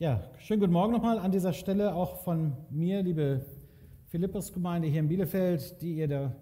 [0.00, 3.44] Ja, schönen guten Morgen nochmal an dieser Stelle auch von mir, liebe
[4.06, 6.34] Philippus-Gemeinde hier in Bielefeld, die ihr da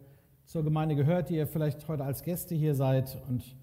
[0.45, 3.21] zur Gemeinde gehört, die ihr vielleicht heute als Gäste hier seid.
[3.29, 3.57] Und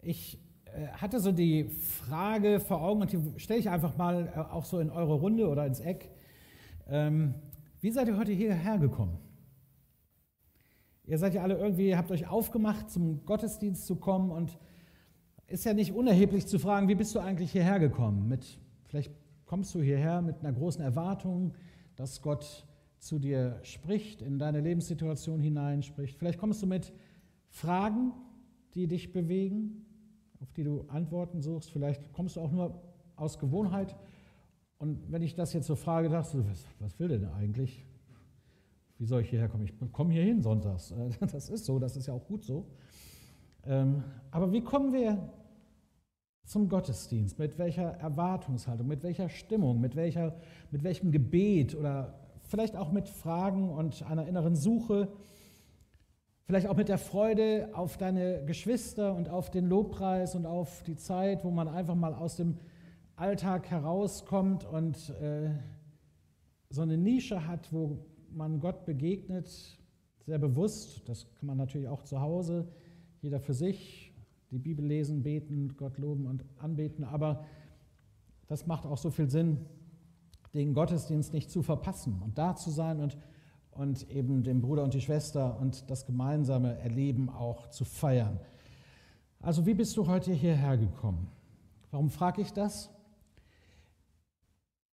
[0.00, 4.38] ich äh, hatte so die Frage vor Augen und die stelle ich einfach mal äh,
[4.38, 6.10] auch so in eure Runde oder ins Eck.
[6.88, 7.34] Ähm,
[7.82, 9.18] wie seid ihr heute hierher gekommen?
[11.04, 14.58] Ihr seid ja alle irgendwie, habt euch aufgemacht, zum Gottesdienst zu kommen und
[15.46, 18.28] ist ja nicht unerheblich zu fragen, wie bist du eigentlich hierher gekommen?
[18.28, 18.63] Mit
[18.94, 19.10] Vielleicht
[19.44, 21.52] kommst du hierher mit einer großen Erwartung,
[21.96, 22.64] dass Gott
[22.98, 26.16] zu dir spricht, in deine Lebenssituation hineinspricht.
[26.16, 26.92] Vielleicht kommst du mit
[27.48, 28.12] Fragen,
[28.74, 29.84] die dich bewegen,
[30.38, 31.72] auf die du Antworten suchst.
[31.72, 32.84] Vielleicht kommst du auch nur
[33.16, 33.96] aus Gewohnheit.
[34.78, 37.84] Und wenn ich das jetzt so frage, dachte du, was, was will denn eigentlich?
[38.98, 39.64] Wie soll ich hierher kommen?
[39.64, 40.94] Ich komme hier hin sonntags.
[41.20, 42.68] Das ist so, das ist ja auch gut so.
[43.64, 45.32] Ähm, aber wie kommen wir
[46.44, 50.36] zum Gottesdienst, mit welcher Erwartungshaltung, mit welcher Stimmung, mit, welcher,
[50.70, 55.08] mit welchem Gebet oder vielleicht auch mit Fragen und einer inneren Suche,
[56.46, 60.96] vielleicht auch mit der Freude auf deine Geschwister und auf den Lobpreis und auf die
[60.96, 62.58] Zeit, wo man einfach mal aus dem
[63.16, 65.50] Alltag herauskommt und äh,
[66.68, 67.98] so eine Nische hat, wo
[68.30, 69.48] man Gott begegnet,
[70.26, 72.66] sehr bewusst, das kann man natürlich auch zu Hause,
[73.22, 74.13] jeder für sich,
[74.54, 77.44] die Bibel lesen, beten, Gott loben und anbeten, aber
[78.46, 79.58] das macht auch so viel Sinn,
[80.54, 83.18] den Gottesdienst nicht zu verpassen und da zu sein und,
[83.72, 88.38] und eben den Bruder und die Schwester und das gemeinsame Erleben auch zu feiern.
[89.40, 91.26] Also wie bist du heute hierher gekommen?
[91.90, 92.90] Warum frage ich das?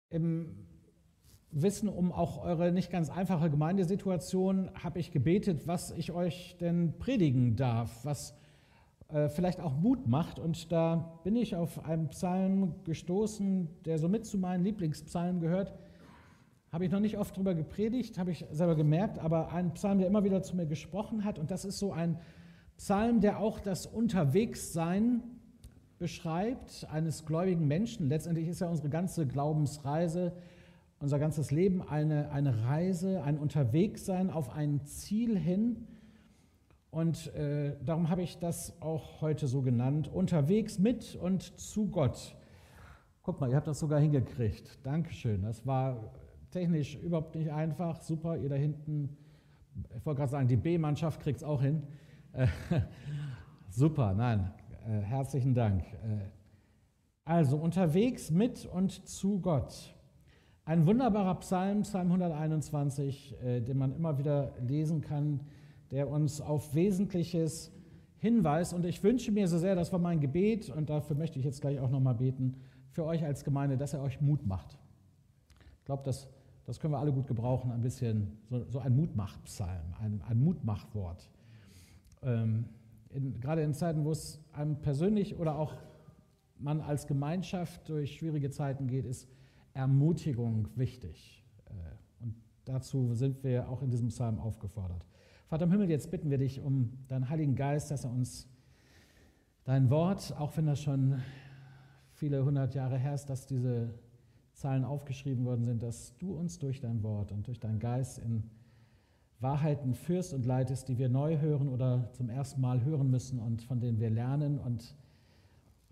[0.10, 0.68] Im
[1.52, 6.98] Wissen um auch eure nicht ganz einfache Gemeindesituation habe ich gebetet, was ich euch denn
[7.00, 8.36] predigen darf, was
[9.30, 10.40] vielleicht auch Mut macht.
[10.40, 15.74] Und da bin ich auf einen Psalm gestoßen, der somit zu meinen Lieblingspsalmen gehört.
[16.72, 20.08] Habe ich noch nicht oft darüber gepredigt, habe ich selber gemerkt, aber ein Psalm, der
[20.08, 21.40] immer wieder zu mir gesprochen hat.
[21.40, 22.20] Und das ist so ein
[22.78, 25.24] Psalm, der auch das Unterwegssein
[25.98, 28.10] beschreibt eines gläubigen Menschen.
[28.10, 30.34] Letztendlich ist ja unsere ganze Glaubensreise,
[31.00, 35.88] unser ganzes Leben eine, eine Reise, ein Unterwegssein auf ein Ziel hin.
[36.96, 42.38] Und äh, darum habe ich das auch heute so genannt, unterwegs mit und zu Gott.
[43.22, 44.80] Guck mal, ihr habt das sogar hingekriegt.
[44.82, 45.42] Dankeschön.
[45.42, 46.14] Das war
[46.52, 48.00] technisch überhaupt nicht einfach.
[48.00, 49.10] Super, ihr da hinten,
[49.94, 51.84] ich wollte gerade sagen, die B-Mannschaft kriegt es auch hin.
[52.32, 52.48] Äh,
[53.70, 54.54] super, nein,
[54.88, 55.84] äh, herzlichen Dank.
[55.84, 56.30] Äh,
[57.26, 59.94] also unterwegs mit und zu Gott.
[60.64, 65.42] Ein wunderbarer Psalm, Psalm 121, äh, den man immer wieder lesen kann
[65.96, 67.72] der uns auf Wesentliches
[68.18, 68.74] hinweist.
[68.74, 71.62] Und ich wünsche mir so sehr, das war mein Gebet, und dafür möchte ich jetzt
[71.62, 72.58] gleich auch nochmal beten,
[72.90, 74.78] für euch als Gemeinde, dass er euch Mut macht.
[75.80, 76.28] Ich glaube, das,
[76.66, 81.30] das können wir alle gut gebrauchen, ein bisschen so, so ein Mutmachpsalm, ein, ein Mutmachwort.
[82.24, 82.66] Ähm,
[83.12, 85.76] in, gerade in Zeiten, wo es einem persönlich oder auch
[86.60, 89.30] man als Gemeinschaft durch schwierige Zeiten geht, ist
[89.74, 91.46] Ermutigung wichtig.
[91.68, 91.72] Äh,
[92.22, 92.36] und
[92.66, 95.06] dazu sind wir auch in diesem Psalm aufgefordert.
[95.56, 98.46] Vater im Himmel, jetzt bitten wir dich um deinen Heiligen Geist, dass er uns
[99.64, 101.22] dein Wort, auch wenn das schon
[102.12, 103.98] viele hundert Jahre her ist, dass diese
[104.52, 108.44] Zahlen aufgeschrieben worden sind, dass du uns durch dein Wort und durch deinen Geist in
[109.40, 113.62] Wahrheiten führst und leitest, die wir neu hören oder zum ersten Mal hören müssen und
[113.62, 114.94] von denen wir lernen und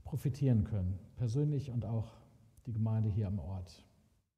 [0.04, 2.12] profitieren können, persönlich und auch
[2.66, 3.82] die Gemeinde hier am Ort.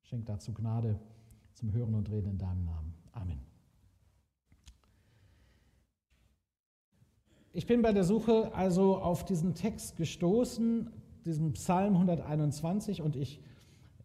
[0.03, 0.99] Schenk dazu Gnade
[1.53, 2.93] zum Hören und Reden in deinem Namen.
[3.11, 3.54] Amen.
[7.57, 10.89] Ich bin bei der Suche also auf diesen Text gestoßen,
[11.23, 13.39] diesen Psalm 121, und ich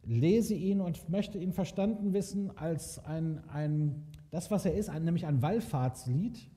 [0.04, 5.02] lese ihn und möchte ihn verstanden wissen als ein, ein das, was er ist, ein,
[5.02, 6.48] nämlich ein Wallfahrtslied.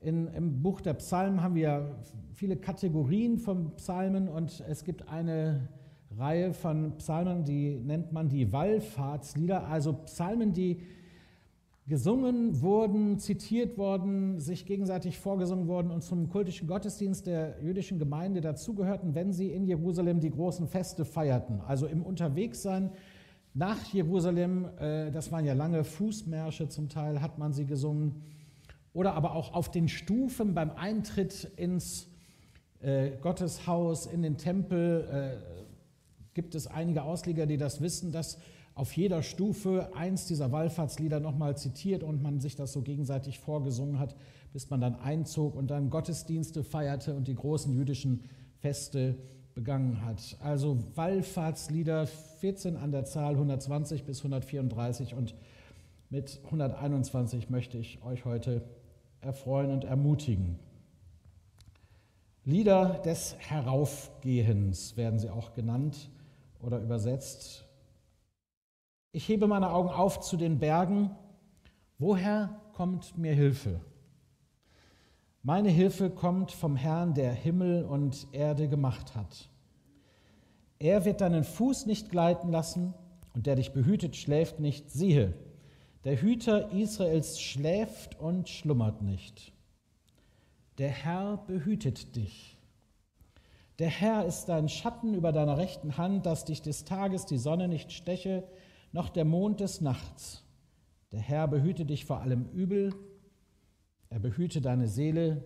[0.00, 1.94] In, Im Buch der Psalmen haben wir
[2.32, 5.68] viele Kategorien von Psalmen und es gibt eine
[6.10, 10.80] Reihe von Psalmen, die nennt man die Wallfahrtslieder, also Psalmen, die
[11.86, 18.40] gesungen wurden, zitiert worden, sich gegenseitig vorgesungen wurden und zum kultischen Gottesdienst der jüdischen Gemeinde
[18.40, 21.60] dazugehörten, wenn sie in Jerusalem die großen Feste feierten.
[21.66, 22.90] Also im Unterwegssein
[23.52, 28.22] nach Jerusalem, äh, das waren ja lange Fußmärsche zum Teil, hat man sie gesungen.
[28.94, 32.08] Oder aber auch auf den Stufen beim Eintritt ins
[32.80, 35.54] äh, Gotteshaus, in den Tempel, äh,
[36.32, 38.38] gibt es einige Ausleger, die das wissen, dass
[38.74, 43.98] auf jeder Stufe eins dieser Wallfahrtslieder nochmal zitiert und man sich das so gegenseitig vorgesungen
[43.98, 44.16] hat,
[44.52, 48.24] bis man dann einzog und dann Gottesdienste feierte und die großen jüdischen
[48.58, 49.16] Feste
[49.54, 50.36] begangen hat.
[50.40, 55.34] Also Wallfahrtslieder, 14 an der Zahl, 120 bis 134 und
[56.10, 58.62] mit 121 möchte ich euch heute
[59.20, 60.58] erfreuen und ermutigen.
[62.44, 66.10] Lieder des Heraufgehens werden sie auch genannt
[66.60, 67.63] oder übersetzt.
[69.16, 71.08] Ich hebe meine Augen auf zu den Bergen.
[72.00, 73.80] Woher kommt mir Hilfe?
[75.44, 79.48] Meine Hilfe kommt vom Herrn, der Himmel und Erde gemacht hat.
[80.80, 82.92] Er wird deinen Fuß nicht gleiten lassen
[83.34, 84.90] und der dich behütet, schläft nicht.
[84.90, 85.32] Siehe,
[86.02, 89.52] der Hüter Israels schläft und schlummert nicht.
[90.78, 92.58] Der Herr behütet dich.
[93.78, 97.68] Der Herr ist dein Schatten über deiner rechten Hand, dass dich des Tages die Sonne
[97.68, 98.42] nicht steche,
[98.94, 100.44] noch der Mond des Nachts.
[101.12, 102.94] Der Herr behüte dich vor allem Übel,
[104.08, 105.44] er behüte deine Seele,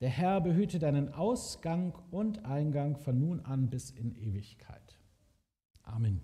[0.00, 4.98] der Herr behüte deinen Ausgang und Eingang von nun an bis in Ewigkeit.
[5.82, 6.22] Amen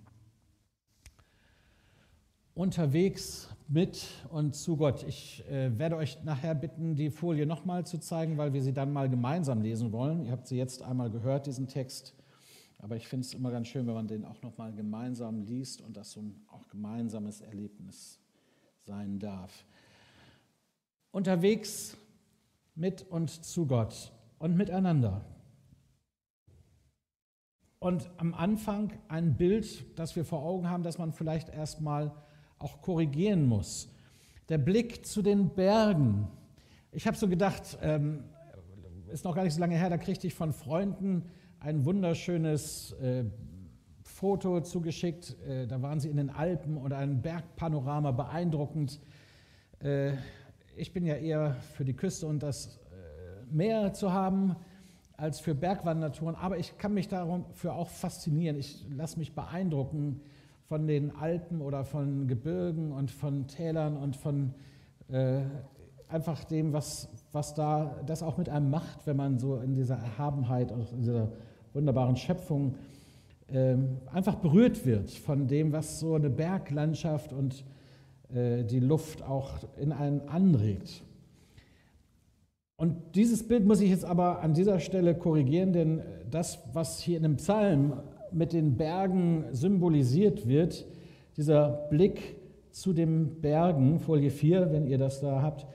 [2.61, 5.03] unterwegs mit und zu Gott.
[5.05, 8.93] Ich äh, werde euch nachher bitten, die Folie nochmal zu zeigen, weil wir sie dann
[8.93, 10.27] mal gemeinsam lesen wollen.
[10.27, 12.15] Ihr habt sie jetzt einmal gehört, diesen Text.
[12.83, 15.97] Aber ich finde es immer ganz schön, wenn man den auch nochmal gemeinsam liest und
[15.97, 18.19] das so ein auch gemeinsames Erlebnis
[18.79, 19.65] sein darf.
[21.11, 21.97] Unterwegs
[22.75, 25.25] mit und zu Gott und miteinander.
[27.79, 32.13] Und am Anfang ein Bild, das wir vor Augen haben, das man vielleicht erstmal
[32.59, 33.91] auch korrigieren muss.
[34.49, 36.29] Der Blick zu den Bergen.
[36.93, 38.25] Ich habe so gedacht, ähm,
[39.09, 41.25] ist noch gar nicht so lange her, da kriegte ich von Freunden
[41.61, 43.25] ein wunderschönes äh,
[44.03, 45.37] Foto zugeschickt.
[45.47, 49.01] Äh, da waren sie in den Alpen und ein Bergpanorama beeindruckend.
[49.81, 50.13] Äh,
[50.77, 54.57] ich bin ja eher für die Küste und das äh, Meer zu haben
[55.19, 58.57] als für Bergwandertouren, aber ich kann mich dafür auch faszinieren.
[58.57, 60.23] Ich lasse mich beeindrucken
[60.65, 64.55] von den Alpen oder von Gebirgen und von Tälern und von
[65.09, 65.43] äh,
[66.09, 69.97] einfach dem, was, was da das auch mit einem macht, wenn man so in dieser
[69.97, 71.33] Erhabenheit, in dieser
[71.73, 72.75] wunderbaren Schöpfung
[73.49, 73.77] äh,
[74.13, 77.65] einfach berührt wird von dem, was so eine Berglandschaft und
[78.35, 81.03] äh, die Luft auch in einen anregt.
[82.77, 87.19] Und dieses Bild muss ich jetzt aber an dieser Stelle korrigieren, denn das, was hier
[87.19, 87.95] in dem Psalm
[88.33, 90.87] mit den Bergen symbolisiert wird,
[91.37, 92.37] dieser Blick
[92.71, 95.67] zu den Bergen, Folie 4, wenn ihr das da habt,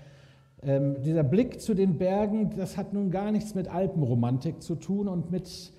[0.64, 5.08] ähm, dieser Blick zu den Bergen, das hat nun gar nichts mit Alpenromantik zu tun
[5.08, 5.74] und mit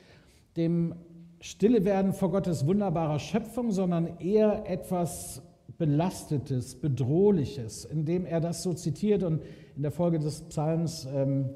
[0.56, 0.94] dem
[1.40, 5.42] Stillewerden vor Gottes wunderbarer Schöpfung, sondern eher etwas
[5.78, 9.42] Belastetes, Bedrohliches, indem er das so zitiert und
[9.76, 11.50] in der Folge des Psalms ähm,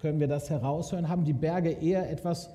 [0.00, 2.50] können wir das heraushören, haben die Berge eher etwas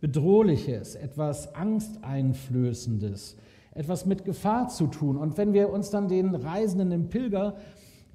[0.00, 3.36] Bedrohliches, etwas Angsteinflößendes,
[3.74, 5.16] etwas mit Gefahr zu tun.
[5.16, 7.56] Und wenn wir uns dann den Reisenden im Pilger,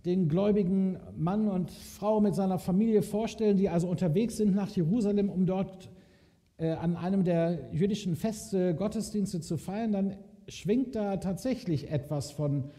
[0.06, 5.30] den gläubigen Mann und Frau mit seiner Familie vorstellen, die also unterwegs sind nach Jerusalem,
[5.30, 6.01] um dort äh,
[6.70, 10.16] an einem der jüdischen Feste Gottesdienste zu feiern, dann
[10.48, 12.72] schwingt da tatsächlich etwas von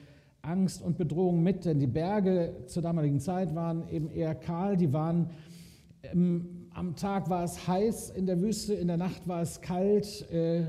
[0.43, 4.93] Angst und Bedrohung mit, denn die Berge zur damaligen Zeit waren eben eher kahl, die
[4.93, 5.31] waren
[6.13, 10.31] im am Tag war es heiß in der Wüste, in der Nacht war es kalt.
[10.31, 10.65] Äh,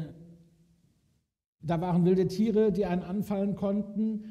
[1.62, 4.26] da waren wilde Tiere, die einen anfallen konnten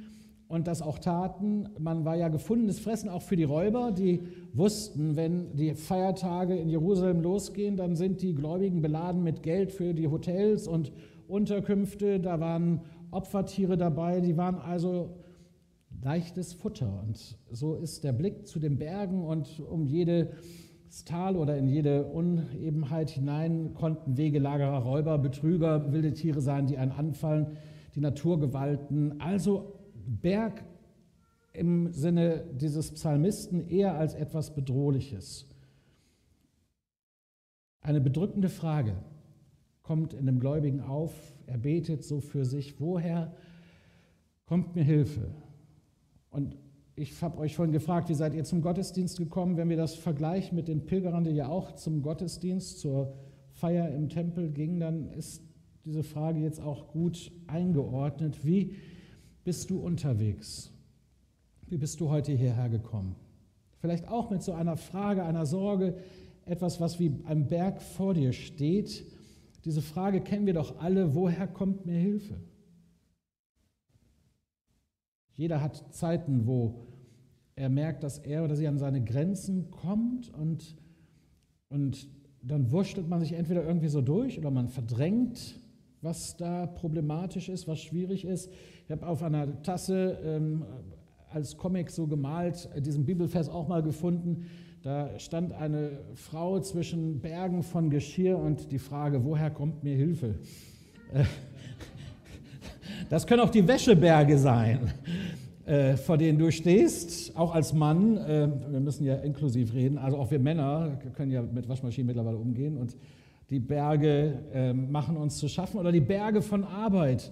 [0.52, 1.66] und das auch taten.
[1.78, 4.21] Man war ja gefundenes Fressen auch für die Räuber, die
[4.52, 9.94] wussten, wenn die Feiertage in Jerusalem losgehen, dann sind die Gläubigen beladen mit Geld für
[9.94, 10.92] die Hotels und
[11.26, 12.21] Unterkünfte.
[12.21, 15.16] Da waren Opfertiere dabei, die waren also
[16.02, 17.02] leichtes Futter.
[17.06, 20.32] Und so ist der Blick zu den Bergen und um jede
[20.85, 26.76] ins Tal oder in jede Unebenheit hinein konnten Wegelagerer, Räuber, Betrüger, wilde Tiere sein, die
[26.76, 27.56] einen anfallen,
[27.94, 29.18] die Naturgewalten.
[29.18, 30.64] Also Berg
[31.52, 35.49] im Sinne dieses Psalmisten eher als etwas Bedrohliches.
[37.80, 38.97] Eine bedrückende Frage
[39.82, 41.12] kommt in dem Gläubigen auf.
[41.47, 43.35] Er betet so für sich, woher
[44.47, 45.35] kommt mir Hilfe?
[46.30, 46.56] Und
[46.94, 49.56] ich habe euch vorhin gefragt, wie seid ihr zum Gottesdienst gekommen?
[49.56, 53.14] Wenn wir das vergleichen mit den Pilgerern, die ja auch zum Gottesdienst, zur
[53.50, 55.42] Feier im Tempel gingen, dann ist
[55.85, 58.44] diese Frage jetzt auch gut eingeordnet.
[58.44, 58.76] Wie
[59.44, 60.70] bist du unterwegs?
[61.66, 63.16] Wie bist du heute hierher gekommen?
[63.80, 65.96] Vielleicht auch mit so einer Frage, einer Sorge,
[66.44, 69.04] etwas, was wie ein Berg vor dir steht.
[69.64, 72.37] Diese Frage kennen wir doch alle, woher kommt mir Hilfe?
[75.34, 76.87] Jeder hat Zeiten, wo
[77.56, 80.76] er merkt, dass er oder sie an seine Grenzen kommt und,
[81.68, 82.08] und
[82.42, 85.58] dann wurschtelt man sich entweder irgendwie so durch oder man verdrängt,
[86.02, 88.50] was da problematisch ist, was schwierig ist.
[88.85, 90.64] Ich habe auf einer Tasse ähm,
[91.30, 94.47] als Comic so gemalt, äh, diesen Bibelvers auch mal gefunden.
[94.82, 100.35] Da stand eine Frau zwischen Bergen von Geschirr und die Frage, woher kommt mir Hilfe?
[101.14, 101.23] Äh,
[103.09, 104.92] das können auch die Wäscheberge sein,
[105.66, 108.16] äh, vor denen du stehst, auch als Mann.
[108.16, 112.76] Wir müssen ja inklusiv reden, also auch wir Männer können ja mit Waschmaschinen mittlerweile umgehen
[112.76, 112.97] und
[113.52, 117.30] die Berge machen uns zu schaffen oder die Berge von Arbeit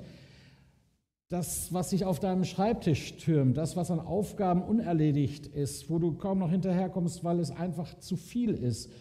[1.31, 6.13] das, was sich auf deinem Schreibtisch türmt, das, was an Aufgaben unerledigt ist, wo du
[6.15, 8.93] kaum noch hinterherkommst, weil es einfach zu viel ist.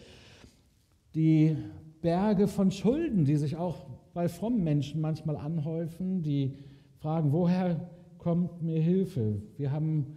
[1.16, 1.56] Die
[2.00, 3.84] Berge von Schulden, die sich auch
[4.14, 6.54] bei frommen Menschen manchmal anhäufen, die
[7.00, 9.42] fragen, woher kommt mir Hilfe?
[9.56, 10.16] Wir haben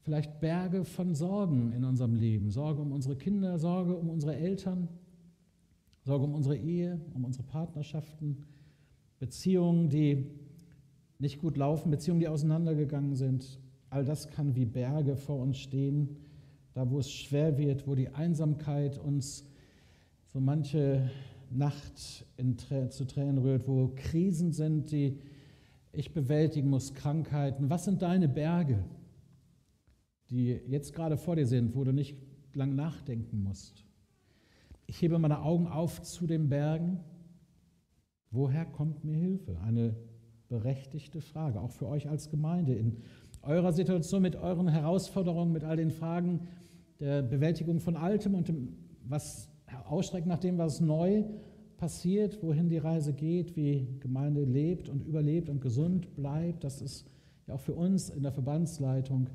[0.00, 2.50] vielleicht Berge von Sorgen in unserem Leben.
[2.50, 4.88] Sorge um unsere Kinder, Sorge um unsere Eltern,
[6.02, 8.44] Sorge um unsere Ehe, um unsere Partnerschaften,
[9.20, 10.26] Beziehungen, die
[11.18, 13.60] nicht gut laufen, Beziehungen, die auseinandergegangen sind.
[13.88, 16.16] All das kann wie Berge vor uns stehen,
[16.74, 19.46] da wo es schwer wird, wo die Einsamkeit uns
[20.26, 21.08] so manche
[21.50, 25.20] Nacht in, zu Tränen rührt, wo Krisen sind, die
[25.92, 27.70] ich bewältigen muss, Krankheiten.
[27.70, 28.82] Was sind deine Berge,
[30.30, 32.16] die jetzt gerade vor dir sind, wo du nicht
[32.54, 33.84] lang nachdenken musst?
[34.92, 37.00] Ich hebe meine Augen auf zu den Bergen.
[38.30, 39.58] Woher kommt mir Hilfe?
[39.66, 39.96] Eine
[40.50, 42.98] berechtigte Frage, auch für euch als Gemeinde in
[43.40, 46.40] eurer Situation mit euren Herausforderungen, mit all den Fragen
[47.00, 49.48] der Bewältigung von Altem und dem, was
[49.88, 51.24] ausstreckt nach dem, was neu
[51.78, 56.64] passiert, wohin die Reise geht, wie Gemeinde lebt und überlebt und gesund bleibt.
[56.64, 57.06] Das ist
[57.46, 59.30] ja auch für uns in der Verbandsleitung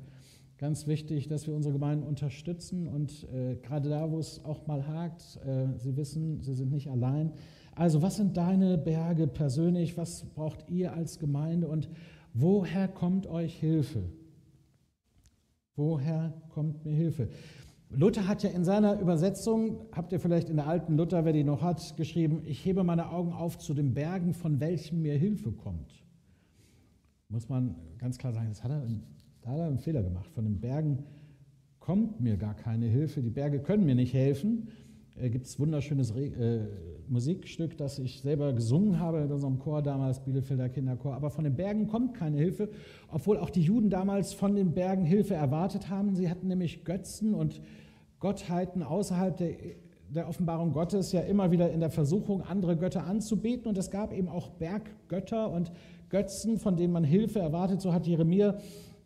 [0.58, 4.86] ganz wichtig, dass wir unsere Gemeinden unterstützen und äh, gerade da, wo es auch mal
[4.86, 7.32] hakt, äh, Sie wissen, Sie sind nicht allein.
[7.74, 9.96] Also was sind deine Berge persönlich?
[9.96, 11.68] Was braucht ihr als Gemeinde?
[11.68, 11.88] Und
[12.34, 14.02] woher kommt euch Hilfe?
[15.76, 17.28] Woher kommt mir Hilfe?
[17.90, 21.44] Luther hat ja in seiner Übersetzung, habt ihr vielleicht in der alten Luther, wer die
[21.44, 25.52] noch hat, geschrieben, ich hebe meine Augen auf zu den Bergen, von welchen mir Hilfe
[25.52, 26.04] kommt.
[27.28, 28.82] Muss man ganz klar sagen, das hat er,
[29.48, 30.30] da hat er einen Fehler gemacht.
[30.34, 31.04] Von den Bergen
[31.80, 33.22] kommt mir gar keine Hilfe.
[33.22, 34.68] Die Berge können mir nicht helfen.
[35.16, 36.66] Äh, Gibt es wunderschönes äh,
[37.08, 41.14] Musikstück, das ich selber gesungen habe in unserem Chor damals, Bielefelder Kinderchor.
[41.14, 42.68] Aber von den Bergen kommt keine Hilfe,
[43.10, 46.14] obwohl auch die Juden damals von den Bergen Hilfe erwartet haben.
[46.14, 47.62] Sie hatten nämlich Götzen und
[48.18, 49.54] Gottheiten außerhalb der,
[50.10, 53.66] der Offenbarung Gottes ja immer wieder in der Versuchung, andere Götter anzubeten.
[53.66, 55.72] Und es gab eben auch Berggötter und
[56.10, 57.80] Götzen, von denen man Hilfe erwartet.
[57.80, 58.58] So hat Jeremia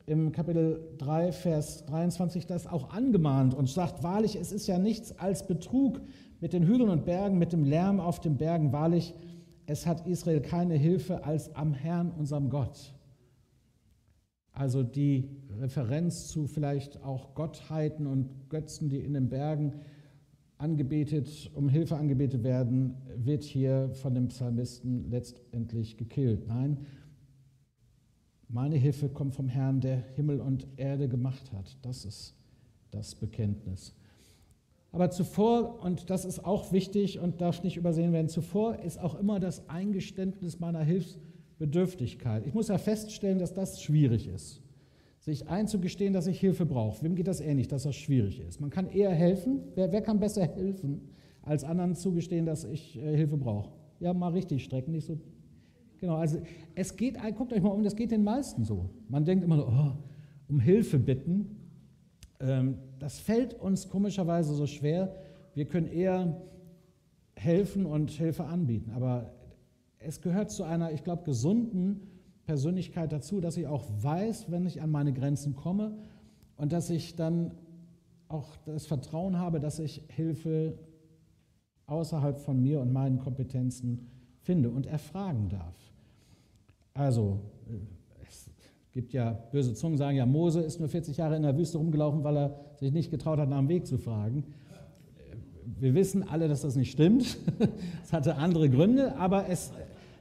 [0.06, 5.18] im Kapitel 3, Vers 23 das auch angemahnt und sagt, wahrlich, es ist ja nichts
[5.18, 6.00] als Betrug,
[6.40, 8.72] mit den Hügeln und Bergen, mit dem Lärm auf den Bergen.
[8.72, 9.14] Wahrlich,
[9.66, 12.92] es hat Israel keine Hilfe als am Herrn, unserem Gott.
[14.52, 15.30] Also die
[15.60, 19.74] Referenz zu vielleicht auch Gottheiten und Götzen, die in den Bergen
[20.58, 26.46] angebetet, um Hilfe angebetet werden, wird hier von dem Psalmisten letztendlich gekillt.
[26.48, 26.78] Nein,
[28.52, 31.76] meine Hilfe kommt vom Herrn, der Himmel und Erde gemacht hat.
[31.82, 32.34] Das ist
[32.90, 33.94] das Bekenntnis.
[34.92, 39.18] Aber zuvor, und das ist auch wichtig und darf nicht übersehen werden, zuvor ist auch
[39.18, 42.46] immer das Eingeständnis meiner Hilfsbedürftigkeit.
[42.46, 44.60] Ich muss ja feststellen, dass das schwierig ist.
[45.20, 47.02] Sich einzugestehen, dass ich Hilfe brauche.
[47.02, 48.60] Wem geht das ähnlich, dass das schwierig ist?
[48.60, 49.60] Man kann eher helfen.
[49.76, 51.08] Wer, wer kann besser helfen,
[51.40, 53.72] als anderen zugestehen, dass ich äh, Hilfe brauche?
[53.98, 55.18] Ja, mal richtig strecken, nicht so.
[56.02, 56.40] Genau, also
[56.74, 58.90] es geht, guckt euch mal um, das geht den meisten so.
[59.08, 59.92] Man denkt immer so, oh,
[60.48, 61.56] um Hilfe bitten.
[62.40, 65.14] Ähm, das fällt uns komischerweise so schwer.
[65.54, 66.42] Wir können eher
[67.36, 68.90] helfen und Hilfe anbieten.
[68.90, 69.32] Aber
[70.00, 72.00] es gehört zu einer, ich glaube, gesunden
[72.46, 75.96] Persönlichkeit dazu, dass ich auch weiß, wenn ich an meine Grenzen komme
[76.56, 77.52] und dass ich dann
[78.26, 80.80] auch das Vertrauen habe, dass ich Hilfe
[81.86, 84.08] außerhalb von mir und meinen Kompetenzen
[84.40, 85.91] finde und erfragen darf.
[86.94, 87.40] Also,
[88.92, 92.22] gibt ja, böse Zungen sagen ja, Mose ist nur 40 Jahre in der Wüste rumgelaufen,
[92.24, 94.44] weil er sich nicht getraut hat, nach dem Weg zu fragen.
[95.80, 97.38] Wir wissen alle, dass das nicht stimmt.
[98.04, 99.72] Es hatte andere Gründe, aber es,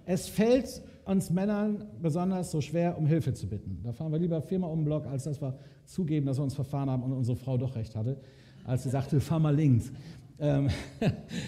[0.06, 3.82] es fällt uns Männern besonders so schwer, um Hilfe zu bitten.
[3.84, 6.54] Da fahren wir lieber viermal um den Block, als dass wir zugeben, dass wir uns
[6.54, 8.18] verfahren haben und unsere Frau doch recht hatte,
[8.64, 9.92] als sie sagte, fahr mal links.
[10.40, 10.70] Ähm,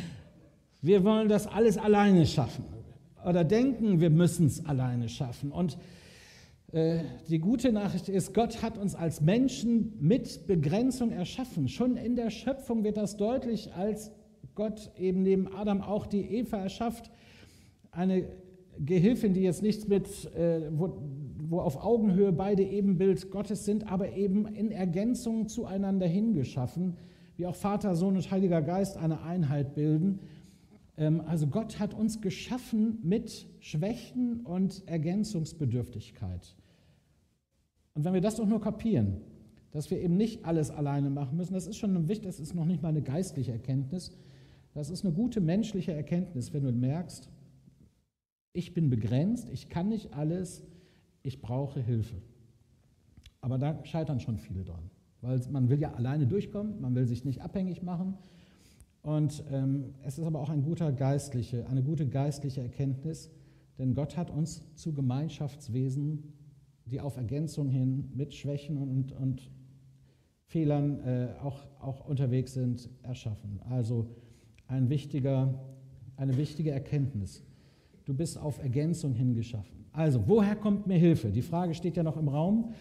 [0.82, 2.66] wir wollen das alles alleine schaffen
[3.26, 5.52] oder denken, wir müssen es alleine schaffen.
[5.52, 5.78] Und
[6.72, 7.00] äh,
[7.30, 11.68] die gute Nachricht ist, Gott hat uns als Menschen mit Begrenzung erschaffen.
[11.68, 14.12] Schon in der Schöpfung wird das deutlich, als
[14.56, 17.12] Gott eben neben Adam auch die Eva erschafft,
[17.92, 18.26] eine
[18.80, 20.98] Gehilfin, die jetzt nichts mit, äh, wo,
[21.38, 26.98] wo auf Augenhöhe beide Ebenbild Gottes sind, aber eben in Ergänzung zueinander hingeschaffen,
[27.38, 30.20] wie auch Vater, Sohn und Heiliger Geist eine Einheit bilden.
[30.98, 36.56] Ähm, also Gott hat uns geschaffen mit Schwächen und Ergänzungsbedürftigkeit.
[37.94, 39.18] Und wenn wir das doch nur kapieren,
[39.72, 42.66] dass wir eben nicht alles alleine machen müssen, das ist schon wichtig, das ist noch
[42.66, 44.18] nicht mal eine geistliche Erkenntnis,
[44.74, 47.30] das ist eine gute menschliche Erkenntnis, wenn du merkst,
[48.54, 50.64] ich bin begrenzt, ich kann nicht alles,
[51.24, 52.16] ich brauche Hilfe.
[53.42, 54.90] Aber da scheitern schon viele dran,
[55.22, 58.18] weil man will ja alleine durchkommen, man will sich nicht abhängig machen.
[59.04, 63.30] Und ähm, es ist aber auch ein guter geistliche, eine gute geistliche Erkenntnis,
[63.78, 66.24] denn Gott hat uns zu Gemeinschaftswesen,
[66.86, 69.52] die auf Ergänzung hin mit Schwächen und, und
[70.46, 73.60] Fehlern äh, auch, auch unterwegs sind, erschaffen.
[73.70, 74.08] Also
[74.68, 75.54] ein wichtiger,
[76.16, 77.44] eine wichtige Erkenntnis.
[78.06, 79.86] Du bist auf Ergänzung hingeschaffen.
[79.92, 81.30] Also, woher kommt mir Hilfe?
[81.30, 82.74] Die Frage steht ja noch im Raum.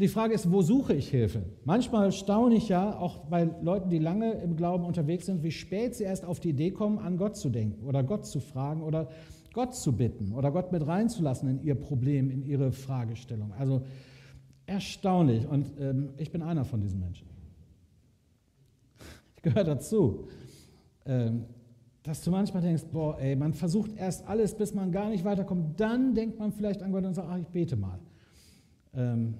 [0.00, 1.42] Die Frage ist, wo suche ich Hilfe?
[1.66, 5.94] Manchmal staune ich ja, auch bei Leuten, die lange im Glauben unterwegs sind, wie spät
[5.94, 9.08] sie erst auf die Idee kommen, an Gott zu denken oder Gott zu fragen oder
[9.52, 13.52] Gott zu bitten oder Gott mit reinzulassen in ihr Problem, in ihre Fragestellung.
[13.58, 13.82] Also
[14.64, 15.46] erstaunlich.
[15.46, 17.28] Und ähm, ich bin einer von diesen Menschen.
[19.36, 20.28] Ich gehöre dazu.
[21.04, 21.44] Ähm,
[22.04, 25.78] dass du manchmal denkst, boah, ey, man versucht erst alles, bis man gar nicht weiterkommt.
[25.78, 27.98] Dann denkt man vielleicht an Gott und sagt, ach, ich bete mal.
[28.94, 29.34] Ähm,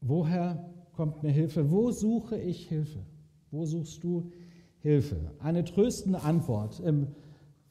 [0.00, 1.70] woher kommt mir Hilfe?
[1.70, 3.00] Wo suche ich Hilfe?
[3.50, 4.30] Wo suchst du
[4.78, 5.32] Hilfe?
[5.38, 7.08] Eine tröstende Antwort im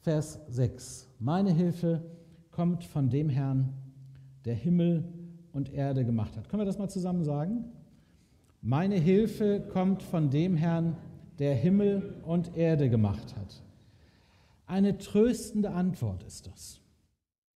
[0.00, 1.08] Vers 6.
[1.18, 2.02] Meine Hilfe
[2.50, 3.74] kommt von dem Herrn,
[4.44, 5.04] der Himmel
[5.52, 6.48] und Erde gemacht hat.
[6.48, 7.64] Können wir das mal zusammen sagen?
[8.62, 10.96] Meine Hilfe kommt von dem Herrn,
[11.38, 13.62] der Himmel und Erde gemacht hat.
[14.66, 16.80] Eine tröstende Antwort ist das.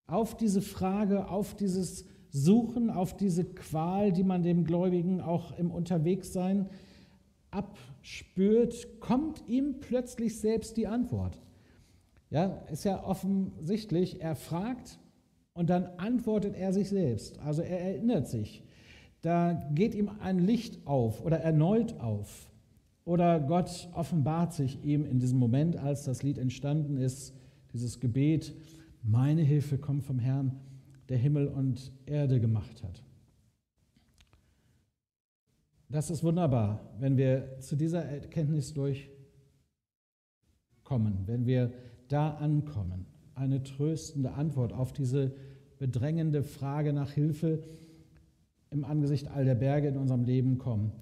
[0.07, 5.71] Auf diese Frage, auf dieses Suchen, auf diese Qual, die man dem Gläubigen auch im
[5.71, 6.69] Unterwegssein
[7.53, 11.41] abspürt, kommt ihm plötzlich selbst die Antwort.
[12.31, 14.99] Ja, ist ja offensichtlich, er fragt
[15.53, 17.39] und dann antwortet er sich selbst.
[17.39, 18.65] Also er erinnert sich.
[19.23, 22.51] Da geht ihm ein Licht auf oder erneut auf.
[23.05, 27.33] Oder Gott offenbart sich ihm in diesem Moment, als das Lied entstanden ist,
[27.73, 28.57] dieses Gebet,
[29.05, 30.59] meine Hilfe kommt vom Herrn,
[31.09, 33.03] der Himmel und Erde gemacht hat.
[35.89, 39.13] Das ist wunderbar, wenn wir zu dieser Erkenntnis durchkommen,
[41.27, 41.73] wenn wir
[42.09, 43.07] da ankommen.
[43.35, 45.37] Eine tröstende Antwort auf diese
[45.79, 47.63] bedrängende Frage nach Hilfe
[48.71, 50.93] im Angesicht all der Berge in unserem Leben kommen.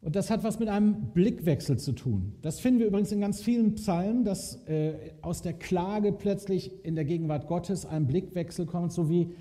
[0.00, 2.34] Und das hat was mit einem Blickwechsel zu tun.
[2.40, 6.94] Das finden wir übrigens in ganz vielen Psalmen, dass äh, aus der Klage plötzlich in
[6.94, 9.32] der Gegenwart Gottes ein Blickwechsel kommt, so wie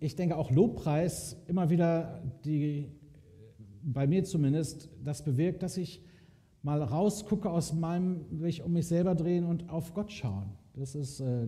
[0.00, 2.88] ich denke auch Lobpreis immer wieder die,
[3.82, 6.02] bei mir zumindest, das bewirkt, dass ich
[6.62, 10.50] mal rausgucke aus meinem, mich um mich selber drehen und auf Gott schauen.
[10.74, 11.46] Das ist, äh,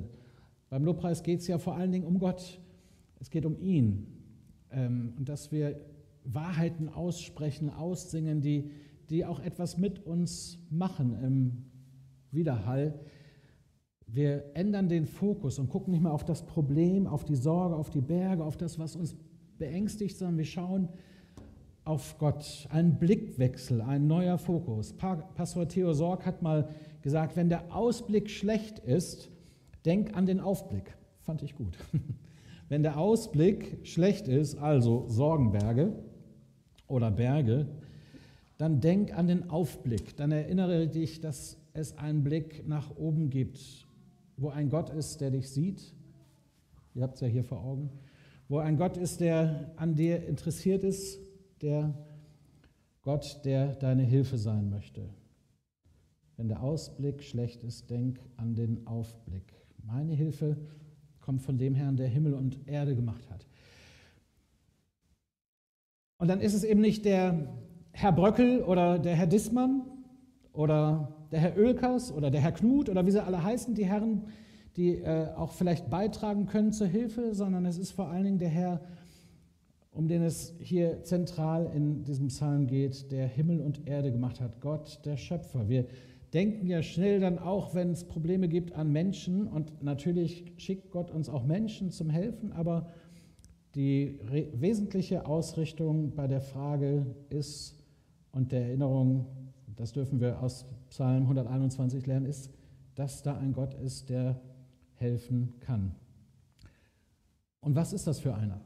[0.70, 2.60] beim Lobpreis geht es ja vor allen Dingen um Gott.
[3.20, 4.06] Es geht um ihn.
[4.70, 5.78] Ähm, und dass wir
[6.26, 8.70] Wahrheiten aussprechen, aussingen, die,
[9.10, 11.64] die auch etwas mit uns machen im
[12.30, 13.00] Widerhall.
[14.06, 17.90] Wir ändern den Fokus und gucken nicht mehr auf das Problem, auf die Sorge, auf
[17.90, 19.16] die Berge, auf das, was uns
[19.58, 20.88] beängstigt, sondern wir schauen
[21.84, 22.68] auf Gott.
[22.70, 24.92] Ein Blickwechsel, ein neuer Fokus.
[24.92, 26.68] Pastor Theo Sorg hat mal
[27.02, 29.30] gesagt, wenn der Ausblick schlecht ist,
[29.84, 30.96] denk an den Aufblick.
[31.20, 31.76] Fand ich gut.
[32.68, 35.92] Wenn der Ausblick schlecht ist, also Sorgenberge,
[36.88, 37.66] oder Berge,
[38.58, 43.86] dann denk an den Aufblick, dann erinnere dich, dass es einen Blick nach oben gibt,
[44.36, 45.94] wo ein Gott ist, der dich sieht.
[46.94, 47.90] Ihr habt es ja hier vor Augen.
[48.48, 51.18] Wo ein Gott ist, der an dir interessiert ist,
[51.60, 51.94] der
[53.02, 55.08] Gott, der deine Hilfe sein möchte.
[56.36, 59.52] Wenn der Ausblick schlecht ist, denk an den Aufblick.
[59.84, 60.56] Meine Hilfe
[61.20, 63.45] kommt von dem Herrn, der Himmel und Erde gemacht hat.
[66.18, 67.48] Und dann ist es eben nicht der
[67.92, 69.82] Herr Bröckel oder der Herr Dissmann
[70.52, 74.22] oder der Herr Oelkers oder der Herr Knut oder wie sie alle heißen, die Herren,
[74.76, 78.48] die äh, auch vielleicht beitragen können zur Hilfe, sondern es ist vor allen Dingen der
[78.48, 78.80] Herr,
[79.90, 84.60] um den es hier zentral in diesem Psalm geht, der Himmel und Erde gemacht hat,
[84.60, 85.68] Gott, der Schöpfer.
[85.68, 85.86] Wir
[86.32, 91.10] denken ja schnell dann auch, wenn es Probleme gibt, an Menschen und natürlich schickt Gott
[91.10, 92.88] uns auch Menschen zum Helfen, aber
[93.76, 94.18] die
[94.54, 97.74] wesentliche Ausrichtung bei der Frage ist
[98.32, 99.26] und der Erinnerung,
[99.76, 102.50] das dürfen wir aus Psalm 121 lernen, ist,
[102.94, 104.40] dass da ein Gott ist, der
[104.94, 105.94] helfen kann.
[107.60, 108.62] Und was ist das für einer?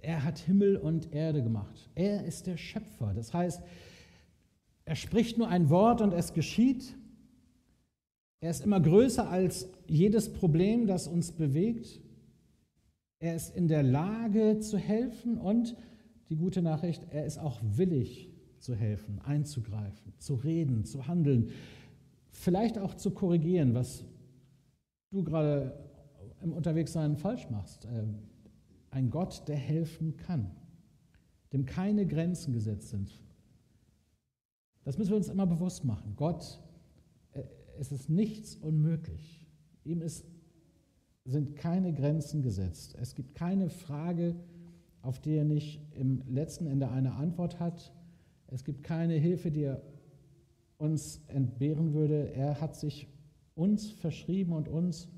[0.00, 1.90] Er hat Himmel und Erde gemacht.
[1.94, 3.12] Er ist der Schöpfer.
[3.14, 3.62] Das heißt,
[4.86, 6.96] er spricht nur ein Wort und es geschieht.
[8.40, 12.00] Er ist immer größer als jedes Problem, das uns bewegt.
[13.20, 15.76] Er ist in der Lage zu helfen und
[16.28, 21.50] die gute Nachricht, er ist auch willig zu helfen, einzugreifen, zu reden, zu handeln,
[22.30, 24.04] vielleicht auch zu korrigieren, was
[25.10, 25.72] du gerade
[26.42, 27.86] im Unterwegssein falsch machst.
[27.86, 28.18] Ähm,
[28.90, 30.50] ein Gott, der helfen kann,
[31.52, 33.20] dem keine Grenzen gesetzt sind.
[34.84, 36.14] Das müssen wir uns immer bewusst machen.
[36.16, 36.60] Gott,
[37.32, 37.42] äh,
[37.78, 39.46] es ist nichts unmöglich.
[39.84, 40.24] Ihm ist,
[41.28, 42.96] sind keine Grenzen gesetzt.
[43.00, 44.34] Es gibt keine Frage,
[45.02, 47.92] auf die er nicht im letzten Ende eine Antwort hat.
[48.46, 49.82] Es gibt keine Hilfe, die er
[50.78, 52.32] uns entbehren würde.
[52.32, 53.08] Er hat sich
[53.54, 55.08] uns verschrieben und uns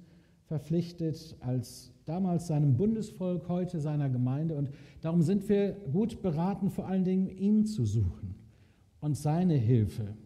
[0.47, 4.57] verpflichtet als damals seinem Bundesvolk, heute seiner Gemeinde.
[4.57, 4.71] Und
[5.01, 8.35] darum sind wir gut beraten, vor allen Dingen ihn zu suchen
[9.01, 10.17] und seine Hilfe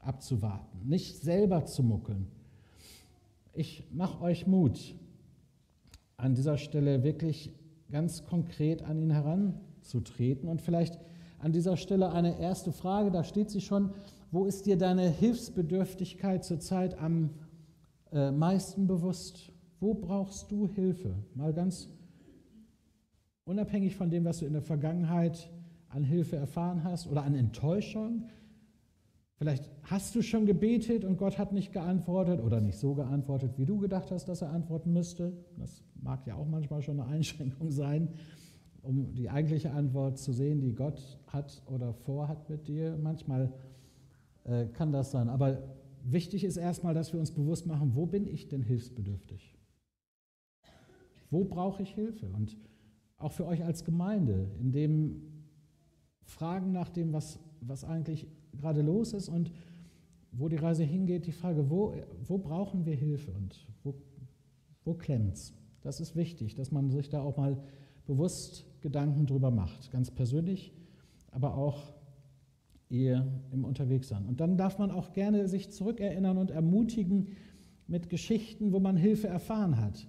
[0.00, 2.26] abzuwarten, nicht selber zu muckeln.
[3.54, 4.94] Ich mache euch Mut,
[6.16, 7.52] an dieser Stelle wirklich
[7.90, 10.98] ganz konkret an ihn heranzutreten und vielleicht
[11.38, 13.90] an dieser Stelle eine erste Frage, da steht sie schon,
[14.30, 17.30] wo ist dir deine Hilfsbedürftigkeit zurzeit am
[18.12, 19.52] äh, meisten bewusst?
[19.78, 21.14] Wo brauchst du Hilfe?
[21.34, 21.88] Mal ganz
[23.44, 25.50] unabhängig von dem, was du in der Vergangenheit
[25.88, 28.24] an Hilfe erfahren hast oder an Enttäuschung.
[29.36, 33.66] Vielleicht hast du schon gebetet und Gott hat nicht geantwortet oder nicht so geantwortet, wie
[33.66, 35.32] du gedacht hast, dass er antworten müsste.
[35.58, 38.10] Das mag ja auch manchmal schon eine Einschränkung sein,
[38.82, 42.96] um die eigentliche Antwort zu sehen, die Gott hat oder vorhat mit dir.
[42.96, 43.52] Manchmal
[44.44, 45.28] äh, kann das sein.
[45.28, 45.62] Aber
[46.04, 49.58] wichtig ist erstmal, dass wir uns bewusst machen, wo bin ich denn hilfsbedürftig?
[51.30, 52.28] Wo brauche ich Hilfe?
[52.28, 52.56] Und
[53.18, 55.22] auch für euch als Gemeinde, in dem
[56.22, 58.28] Fragen nach dem, was, was eigentlich
[58.60, 59.50] gerade los ist und
[60.32, 61.94] wo die Reise hingeht, die Frage, wo,
[62.26, 63.94] wo brauchen wir Hilfe und wo,
[64.84, 65.54] wo klemmt es?
[65.82, 67.58] Das ist wichtig, dass man sich da auch mal
[68.06, 70.72] bewusst Gedanken drüber macht, ganz persönlich,
[71.30, 71.94] aber auch
[72.88, 74.26] ihr im Unterwegssein.
[74.26, 77.28] Und dann darf man auch gerne sich zurückerinnern und ermutigen
[77.86, 80.06] mit Geschichten, wo man Hilfe erfahren hat.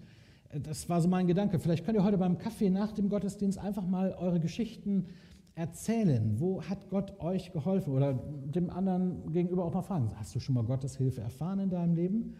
[0.63, 1.59] Das war so mein Gedanke.
[1.59, 5.07] Vielleicht könnt ihr heute beim Kaffee nach dem Gottesdienst einfach mal eure Geschichten
[5.55, 6.39] erzählen.
[6.39, 7.93] Wo hat Gott euch geholfen?
[7.93, 11.69] Oder dem anderen gegenüber auch mal fragen, hast du schon mal Gottes Hilfe erfahren in
[11.69, 12.35] deinem Leben?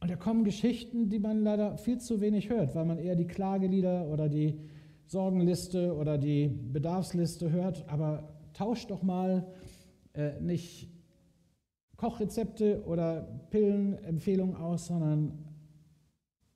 [0.00, 3.26] Und da kommen Geschichten, die man leider viel zu wenig hört, weil man eher die
[3.26, 4.60] Klagelieder oder die
[5.06, 7.88] Sorgenliste oder die Bedarfsliste hört.
[7.88, 9.48] Aber tauscht doch mal
[10.12, 10.88] äh, nicht
[11.96, 15.32] Kochrezepte oder Pillenempfehlungen aus, sondern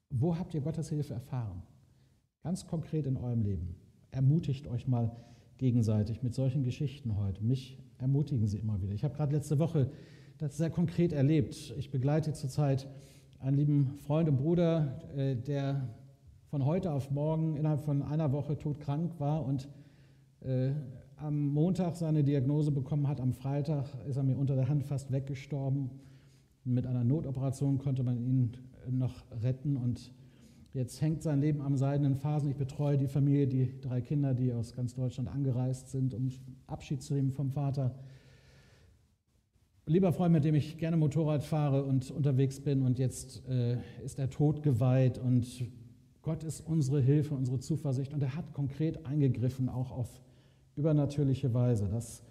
[0.08, 1.62] wo habt ihr Gottes Hilfe erfahren?
[2.44, 3.74] Ganz konkret in eurem Leben.
[4.12, 5.10] Ermutigt euch mal
[5.58, 7.42] gegenseitig mit solchen Geschichten heute.
[7.44, 8.92] Mich ermutigen sie immer wieder.
[8.92, 9.90] Ich habe gerade letzte Woche
[10.38, 11.74] das sehr konkret erlebt.
[11.78, 12.88] Ich begleite zurzeit
[13.38, 15.88] einen lieben Freund und Bruder, äh, der
[16.46, 19.68] von heute auf morgen innerhalb von einer Woche todkrank war und
[20.40, 20.72] äh,
[21.16, 23.20] am Montag seine Diagnose bekommen hat.
[23.20, 25.90] Am Freitag ist er mir unter der Hand fast weggestorben.
[26.64, 28.52] Mit einer Notoperation konnte man ihn
[28.90, 30.12] noch retten und
[30.74, 32.50] Jetzt hängt sein Leben am seidenen Phasen.
[32.50, 36.30] Ich betreue die Familie, die drei Kinder, die aus ganz Deutschland angereist sind, um
[36.66, 37.94] Abschied zu nehmen vom Vater.
[39.84, 44.18] Lieber Freund, mit dem ich gerne Motorrad fahre und unterwegs bin, und jetzt äh, ist
[44.18, 45.66] er tot geweiht und
[46.22, 50.22] Gott ist unsere Hilfe, unsere Zuversicht und er hat konkret eingegriffen, auch auf
[50.76, 51.88] übernatürliche Weise.
[51.90, 52.22] Das,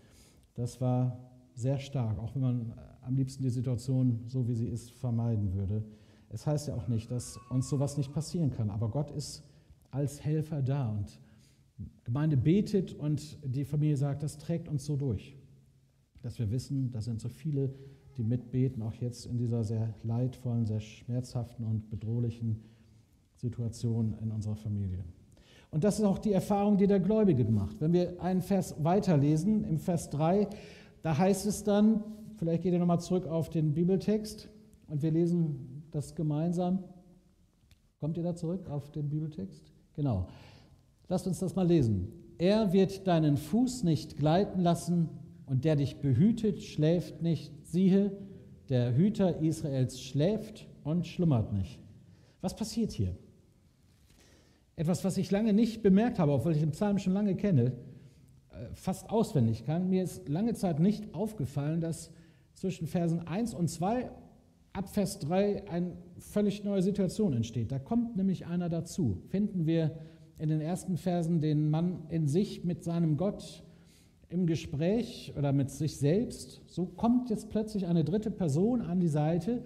[0.55, 4.91] das war sehr stark, auch wenn man am liebsten die Situation, so wie sie ist,
[4.93, 5.83] vermeiden würde.
[6.33, 9.43] Es heißt ja auch nicht, dass uns sowas nicht passieren kann, aber Gott ist
[9.91, 11.19] als Helfer da und
[12.05, 15.35] Gemeinde betet und die Familie sagt, das trägt uns so durch,
[16.21, 17.73] dass wir wissen, da sind so viele,
[18.17, 22.61] die mitbeten, auch jetzt in dieser sehr leidvollen, sehr schmerzhaften und bedrohlichen
[23.35, 25.03] Situation in unserer Familie.
[25.71, 27.79] Und das ist auch die Erfahrung, die der Gläubige macht.
[27.81, 30.47] Wenn wir einen Vers weiterlesen, im Vers 3,
[31.01, 32.03] da heißt es dann,
[32.35, 34.49] vielleicht geht ihr nochmal zurück auf den Bibeltext
[34.87, 36.83] und wir lesen das gemeinsam.
[37.99, 39.71] Kommt ihr da zurück auf den Bibeltext?
[39.93, 40.27] Genau.
[41.07, 42.11] Lasst uns das mal lesen.
[42.37, 45.09] Er wird deinen Fuß nicht gleiten lassen
[45.45, 47.53] und der dich behütet, schläft nicht.
[47.67, 48.17] Siehe,
[48.69, 51.79] der Hüter Israels schläft und schlummert nicht.
[52.39, 53.15] Was passiert hier?
[54.75, 57.73] Etwas, was ich lange nicht bemerkt habe, obwohl ich den Psalm schon lange kenne.
[58.49, 59.89] äh, fast auswendig kann.
[59.89, 62.11] Mir ist lange Zeit nicht aufgefallen, dass
[62.53, 64.09] zwischen Versen 1 und 2
[64.73, 67.71] ab Vers 3 eine völlig neue Situation entsteht.
[67.71, 69.17] Da kommt nämlich einer dazu.
[69.29, 69.91] Finden wir
[70.37, 73.63] in den ersten Versen den Mann in sich mit seinem Gott
[74.29, 76.61] im Gespräch oder mit sich selbst.
[76.67, 79.63] So kommt jetzt plötzlich eine dritte Person an die Seite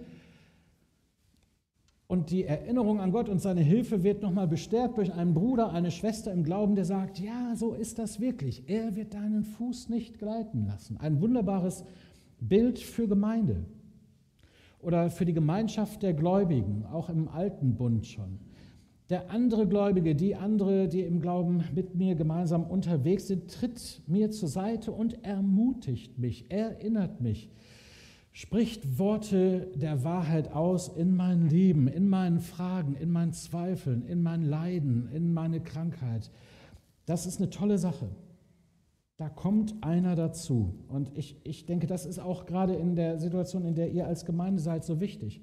[2.08, 5.90] und die Erinnerung an Gott und seine Hilfe wird nochmal bestärkt durch einen Bruder, eine
[5.90, 8.64] Schwester im Glauben, der sagt, ja, so ist das wirklich.
[8.68, 10.98] Er wird deinen Fuß nicht gleiten lassen.
[10.98, 11.84] Ein wunderbares
[12.40, 13.64] Bild für Gemeinde
[14.86, 18.38] oder für die Gemeinschaft der Gläubigen, auch im alten Bund schon.
[19.10, 24.30] Der andere Gläubige, die andere, die im Glauben mit mir gemeinsam unterwegs sind, tritt mir
[24.30, 27.50] zur Seite und ermutigt mich, erinnert mich,
[28.30, 34.22] spricht Worte der Wahrheit aus in mein Leben, in meinen Fragen, in meinen Zweifeln, in
[34.22, 36.30] mein Leiden, in meine Krankheit.
[37.06, 38.08] Das ist eine tolle Sache.
[39.16, 40.74] Da kommt einer dazu.
[40.88, 44.26] Und ich, ich denke, das ist auch gerade in der Situation, in der ihr als
[44.26, 45.40] Gemeinde seid, so wichtig.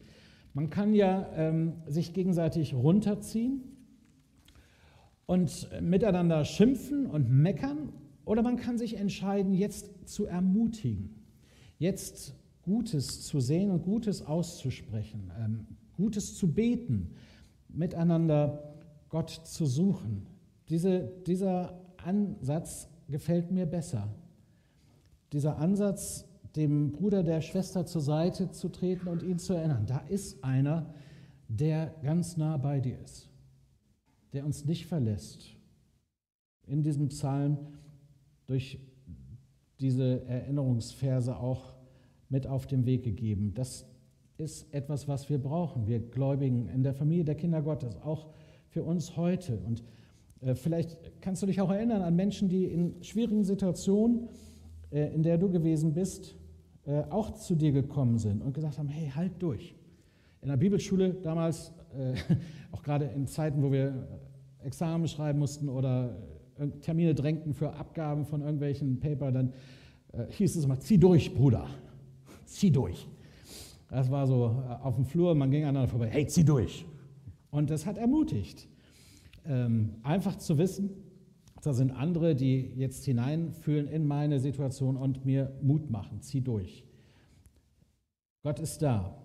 [0.54, 3.64] Man kann ja ähm, sich gegenseitig runterziehen
[5.26, 7.94] und miteinander schimpfen und meckern,
[8.26, 11.24] oder man kann sich entscheiden, jetzt zu ermutigen,
[11.80, 15.66] jetzt Gutes zu sehen und Gutes auszusprechen, ähm,
[15.98, 17.16] Gutes zu beten,
[17.70, 18.76] miteinander
[19.10, 20.28] Gott zu suchen.
[20.70, 24.10] Diese, dieser Ansatz gefällt mir besser.
[25.34, 30.00] Dieser Ansatz, dem Bruder der Schwester zur Seite zu treten und ihn zu erinnern, da
[30.10, 30.92] ist einer,
[31.48, 33.30] der ganz nah bei dir ist,
[34.34, 35.56] der uns nicht verlässt.
[36.66, 37.60] In diesem Psalm
[38.48, 38.80] durch
[39.80, 41.76] diese Erinnerungsverse auch
[42.30, 43.54] mit auf den Weg gegeben.
[43.54, 43.86] Das
[44.38, 48.34] ist etwas, was wir brauchen, wir Gläubigen in der Familie der Kinder Gottes, auch
[48.70, 49.60] für uns heute.
[49.60, 49.84] Und
[50.56, 54.28] vielleicht kannst du dich auch erinnern an Menschen, die in schwierigen Situationen,
[54.92, 56.36] äh, in der du gewesen bist,
[56.86, 59.76] äh, auch zu dir gekommen sind und gesagt haben, hey, halt durch.
[60.42, 61.72] In der Bibelschule damals,
[62.72, 64.08] auch gerade in Zeiten, wo wir
[64.64, 66.18] Examen schreiben mussten oder
[66.82, 69.54] Termine drängten für Abgaben von irgendwelchen Paper, dann
[70.30, 71.68] hieß es immer, zieh durch, Bruder,
[72.46, 73.08] zieh durch.
[73.90, 76.84] Das war so auf dem Flur, man ging aneinander vorbei, hey, zieh durch.
[77.52, 78.68] Und das hat ermutigt.
[79.46, 80.90] Ähm, einfach zu wissen,
[81.64, 86.22] da sind andere, die jetzt hineinfühlen in meine Situation und mir Mut machen.
[86.22, 86.84] Zieh durch.
[88.44, 89.18] Gott ist da.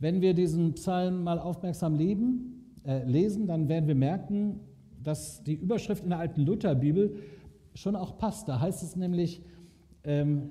[0.00, 4.58] Wenn wir diesen Psalm mal aufmerksam leben, äh, lesen, dann werden wir merken,
[5.00, 7.16] dass die Überschrift in der alten Lutherbibel
[7.74, 8.48] schon auch passt.
[8.48, 9.42] Da heißt es nämlich
[10.02, 10.50] ähm,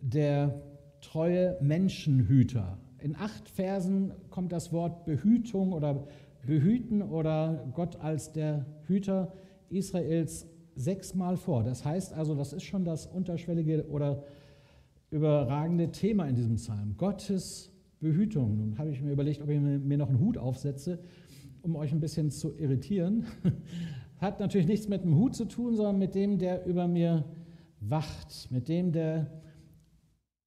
[0.00, 0.60] der
[1.00, 2.78] treue Menschenhüter.
[2.98, 6.06] In acht Versen kommt das Wort Behütung oder
[6.46, 9.32] behüten oder Gott als der Hüter
[9.68, 11.62] Israels sechsmal vor.
[11.62, 14.24] Das heißt also, das ist schon das unterschwellige oder
[15.10, 16.96] überragende Thema in diesem Psalm.
[16.96, 18.56] Gottes Behütung.
[18.56, 20.98] Nun habe ich mir überlegt, ob ich mir noch einen Hut aufsetze,
[21.62, 23.26] um euch ein bisschen zu irritieren.
[24.16, 27.24] Hat natürlich nichts mit dem Hut zu tun, sondern mit dem, der über mir
[27.80, 29.30] wacht, mit dem, der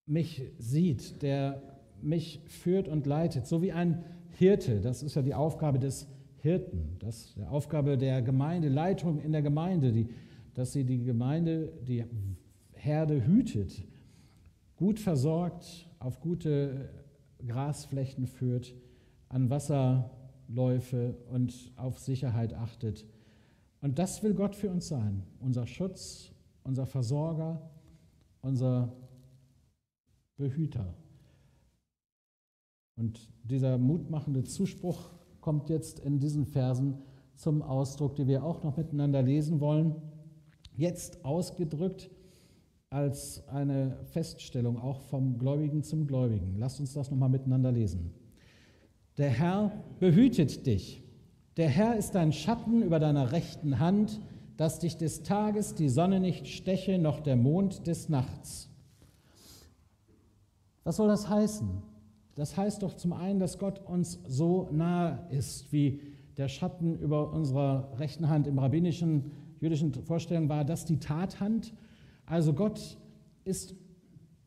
[0.06, 1.73] mich sieht, der
[2.04, 6.98] mich führt und leitet, so wie ein Hirte, das ist ja die Aufgabe des Hirten,
[7.00, 10.10] das ist die Aufgabe der Gemeindeleitung in der Gemeinde, die,
[10.54, 12.04] dass sie die Gemeinde, die
[12.74, 13.84] Herde hütet,
[14.76, 16.90] gut versorgt, auf gute
[17.48, 18.74] Grasflächen führt,
[19.30, 23.06] an Wasserläufe und auf Sicherheit achtet.
[23.82, 26.32] Und das will Gott für uns sein, unser Schutz,
[26.64, 27.70] unser Versorger,
[28.42, 28.94] unser
[30.38, 30.94] Behüter.
[32.96, 35.10] Und dieser mutmachende Zuspruch
[35.42, 37.00] kommt jetzt in diesen Versen
[37.36, 39.96] zum Ausdruck, die wir auch noch miteinander lesen wollen.
[40.76, 42.10] Jetzt ausgedrückt
[42.90, 46.56] als eine Feststellung auch vom Gläubigen zum Gläubigen.
[46.58, 48.14] Lasst uns das nochmal miteinander lesen.
[49.18, 51.04] Der Herr behütet dich.
[51.58, 54.22] Der Herr ist dein Schatten über deiner rechten Hand,
[54.58, 58.70] dass dich des Tages die Sonne nicht steche, noch der Mond des Nachts.
[60.84, 61.93] Was soll das heißen?
[62.36, 66.02] Das heißt doch zum einen, dass Gott uns so nahe ist, wie
[66.38, 71.74] der Schatten über unserer rechten Hand im rabbinischen jüdischen Vorstellung war, das die Tathand.
[72.26, 72.98] Also Gott
[73.46, 73.76] ist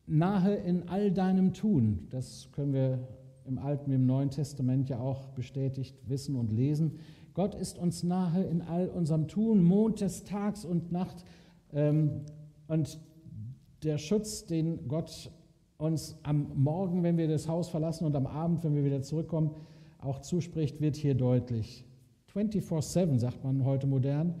[0.05, 2.07] nahe in all deinem Tun.
[2.09, 3.07] Das können wir
[3.45, 6.99] im Alten wie im Neuen Testament ja auch bestätigt wissen und lesen.
[7.33, 11.23] Gott ist uns nahe in all unserem Tun, Mond des Tags und Nacht.
[11.71, 12.21] Ähm,
[12.67, 12.99] und
[13.83, 15.31] der Schutz, den Gott
[15.77, 19.51] uns am Morgen, wenn wir das Haus verlassen und am Abend, wenn wir wieder zurückkommen,
[19.99, 21.85] auch zuspricht, wird hier deutlich.
[22.33, 24.35] 24-7 sagt man heute modern.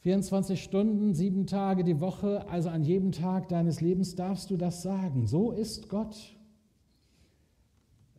[0.00, 4.82] 24 Stunden, sieben Tage die Woche, also an jedem Tag deines Lebens darfst du das
[4.82, 5.26] sagen.
[5.26, 6.36] So ist Gott.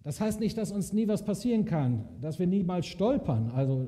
[0.04, 3.52] Das heißt nicht, dass uns nie was passieren kann, dass wir niemals stolpern.
[3.54, 3.86] Also äh,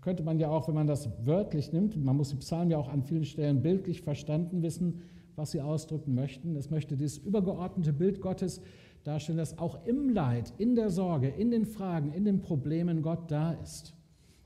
[0.00, 2.88] könnte man ja auch, wenn man das wörtlich nimmt, man muss die Psalmen ja auch
[2.88, 5.02] an vielen Stellen bildlich verstanden wissen,
[5.36, 6.56] was sie ausdrücken möchten.
[6.56, 8.60] Es möchte dieses übergeordnete Bild Gottes
[9.04, 13.30] darstellen, dass auch im Leid, in der Sorge, in den Fragen, in den Problemen Gott
[13.30, 13.94] da ist.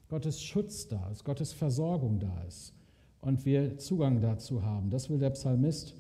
[0.09, 2.75] Gottes Schutz da ist, Gottes Versorgung da ist
[3.21, 4.91] und wir Zugang dazu haben.
[4.91, 5.95] Das will der Psalmist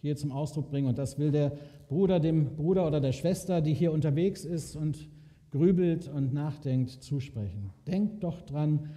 [0.00, 1.58] hier zum Ausdruck bringen und das will der
[1.88, 5.08] Bruder dem Bruder oder der Schwester, die hier unterwegs ist und
[5.50, 7.70] grübelt und nachdenkt, zusprechen.
[7.86, 8.90] Denk doch dran,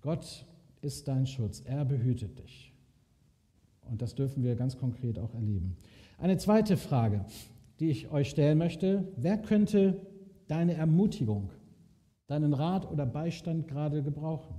[0.00, 0.46] Gott
[0.80, 2.71] ist dein Schutz, er behütet dich.
[3.90, 5.76] Und das dürfen wir ganz konkret auch erleben.
[6.18, 7.24] Eine zweite Frage,
[7.80, 10.06] die ich euch stellen möchte, wer könnte
[10.46, 11.50] deine Ermutigung,
[12.26, 14.54] deinen Rat oder Beistand gerade gebrauchen?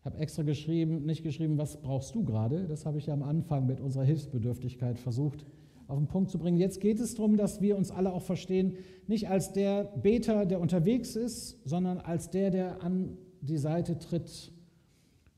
[0.00, 2.66] Ich habe extra geschrieben, nicht geschrieben, was brauchst du gerade?
[2.66, 5.44] Das habe ich ja am Anfang mit unserer Hilfsbedürftigkeit versucht
[5.88, 6.58] auf den Punkt zu bringen.
[6.58, 10.60] Jetzt geht es darum, dass wir uns alle auch verstehen, nicht als der Beter, der
[10.60, 14.52] unterwegs ist, sondern als der, der an die Seite tritt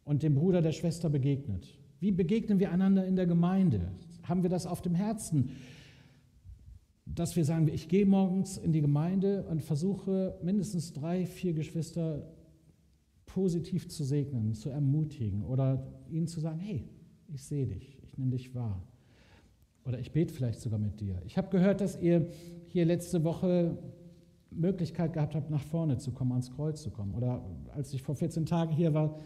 [0.05, 1.79] und dem Bruder, der Schwester begegnet.
[2.01, 3.93] Wie begegnen wir einander in der Gemeinde?
[4.23, 5.51] Haben wir das auf dem Herzen?
[7.07, 12.29] Dass wir sagen, ich gehe morgens in die Gemeinde und versuche mindestens drei, vier Geschwister
[13.27, 16.85] positiv zu segnen, zu ermutigen oder ihnen zu sagen, hey,
[17.29, 18.83] ich sehe dich, ich nehme dich wahr.
[19.85, 21.21] Oder ich bete vielleicht sogar mit dir.
[21.25, 22.29] Ich habe gehört, dass ihr
[22.67, 23.79] hier letzte Woche
[24.51, 27.15] Möglichkeit gehabt habt, nach vorne zu kommen, ans Kreuz zu kommen.
[27.15, 27.43] Oder
[27.75, 29.19] als ich vor 14 Tagen hier war,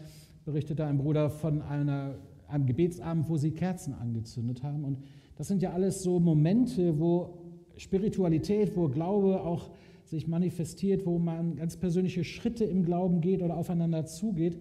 [0.45, 2.15] berichtete ein Bruder von einer,
[2.47, 4.83] einem Gebetsabend, wo sie Kerzen angezündet haben.
[4.83, 4.99] Und
[5.35, 7.37] das sind ja alles so Momente, wo
[7.77, 9.71] Spiritualität, wo Glaube auch
[10.05, 14.59] sich manifestiert, wo man ganz persönliche Schritte im Glauben geht oder aufeinander zugeht.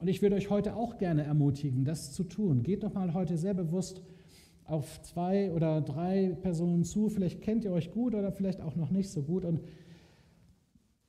[0.00, 2.62] Und ich würde euch heute auch gerne ermutigen, das zu tun.
[2.62, 4.02] Geht doch mal heute sehr bewusst
[4.64, 7.08] auf zwei oder drei Personen zu.
[7.08, 9.44] Vielleicht kennt ihr euch gut oder vielleicht auch noch nicht so gut.
[9.44, 9.60] Und,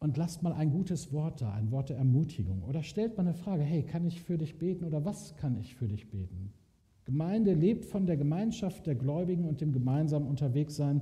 [0.06, 2.62] und lasst mal ein gutes Wort da, ein Wort der Ermutigung.
[2.62, 5.74] Oder stellt mal eine Frage, hey, kann ich für dich beten oder was kann ich
[5.74, 6.54] für dich beten?
[7.06, 11.02] Gemeinde lebt von der Gemeinschaft der Gläubigen und dem gemeinsamen Unterwegssein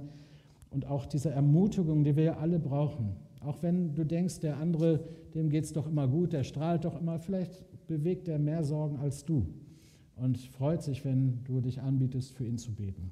[0.70, 3.18] und auch dieser Ermutigung, die wir ja alle brauchen.
[3.42, 6.98] Auch wenn du denkst, der andere, dem geht es doch immer gut, der strahlt doch
[6.98, 9.48] immer, vielleicht bewegt er mehr Sorgen als du
[10.16, 13.12] und freut sich, wenn du dich anbietest, für ihn zu beten.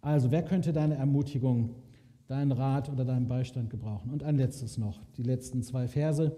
[0.00, 1.76] Also, wer könnte deine Ermutigung,
[2.26, 4.10] deinen Rat oder deinen Beistand gebrauchen?
[4.10, 6.36] Und ein letztes noch, die letzten zwei Verse.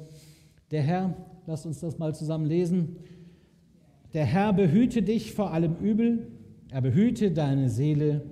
[0.71, 1.15] Der Herr,
[1.47, 2.97] lasst uns das mal zusammen lesen.
[4.13, 6.29] Der Herr behüte dich vor allem Übel,
[6.71, 8.23] er behüte deine Seele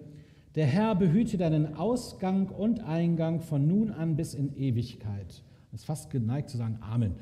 [0.55, 5.43] der Herr behüte deinen Ausgang und Eingang von nun an bis in Ewigkeit.
[5.71, 7.15] Das ist fast geneigt zu sagen Amen.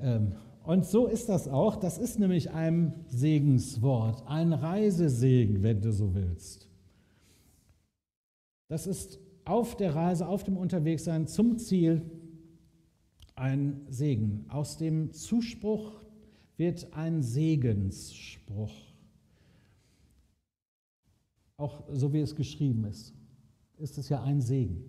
[0.00, 0.32] Ähm,
[0.64, 1.76] und so ist das auch.
[1.76, 6.68] Das ist nämlich ein Segenswort, ein Reisesegen, wenn du so willst.
[8.68, 12.02] Das ist auf der Reise, auf dem Unterwegssein zum Ziel
[13.34, 14.44] ein Segen.
[14.48, 16.02] Aus dem Zuspruch
[16.56, 18.88] wird ein Segensspruch
[21.58, 23.12] auch so wie es geschrieben ist,
[23.76, 24.84] ist es ja ein Segen.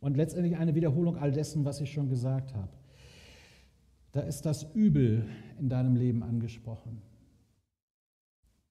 [0.00, 2.72] Und letztendlich eine Wiederholung all dessen, was ich schon gesagt habe.
[4.10, 5.26] Da ist das Übel
[5.60, 7.02] in deinem Leben angesprochen.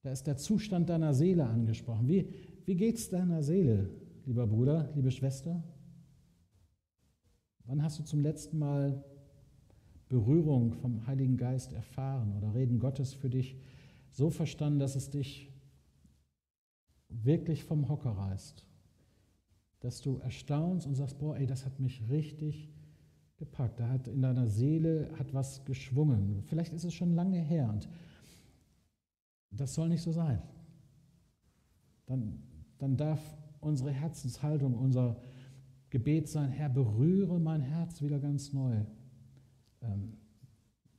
[0.01, 2.07] Da ist der Zustand deiner Seele angesprochen.
[2.07, 2.27] Wie,
[2.65, 3.89] wie geht es deiner Seele,
[4.31, 5.61] lieber Bruder, liebe Schwester?
[7.65, 9.03] Wann hast du zum letzten Mal
[10.07, 13.57] Berührung vom Heiligen Geist erfahren oder Reden Gottes für dich
[14.09, 15.51] so verstanden, dass es dich
[17.09, 18.65] wirklich vom Hocker reißt.
[19.81, 22.71] Dass du erstaunst und sagst, boah, ey, das hat mich richtig
[23.35, 23.81] gepackt.
[23.81, 26.41] Da hat in deiner Seele hat was geschwungen.
[26.43, 27.89] Vielleicht ist es schon lange her und
[29.49, 30.41] das soll nicht so sein.
[32.05, 32.41] Dann,
[32.77, 33.19] dann darf
[33.61, 35.17] unsere Herzenshaltung, unser
[35.89, 38.75] Gebet sein, Herr, berühre mein Herz wieder ganz neu.
[39.81, 40.17] Ähm,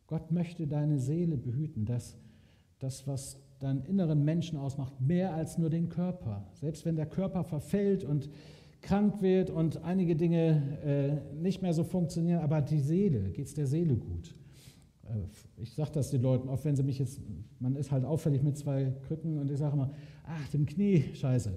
[0.07, 2.19] Gott möchte deine Seele behüten, dass
[2.79, 6.47] das, was deinen inneren Menschen ausmacht, mehr als nur den Körper.
[6.55, 8.29] Selbst wenn der Körper verfällt und
[8.83, 13.55] krank wird und einige Dinge äh, nicht mehr so funktionieren, aber die Seele, geht es
[13.55, 14.35] der Seele gut.
[15.13, 17.21] Äh, ich sage das den Leuten, oft wenn sie mich jetzt,
[17.59, 19.93] man ist halt auffällig mit zwei Krücken und ich sage immer,
[20.25, 21.53] ach, dem Knie, scheiße.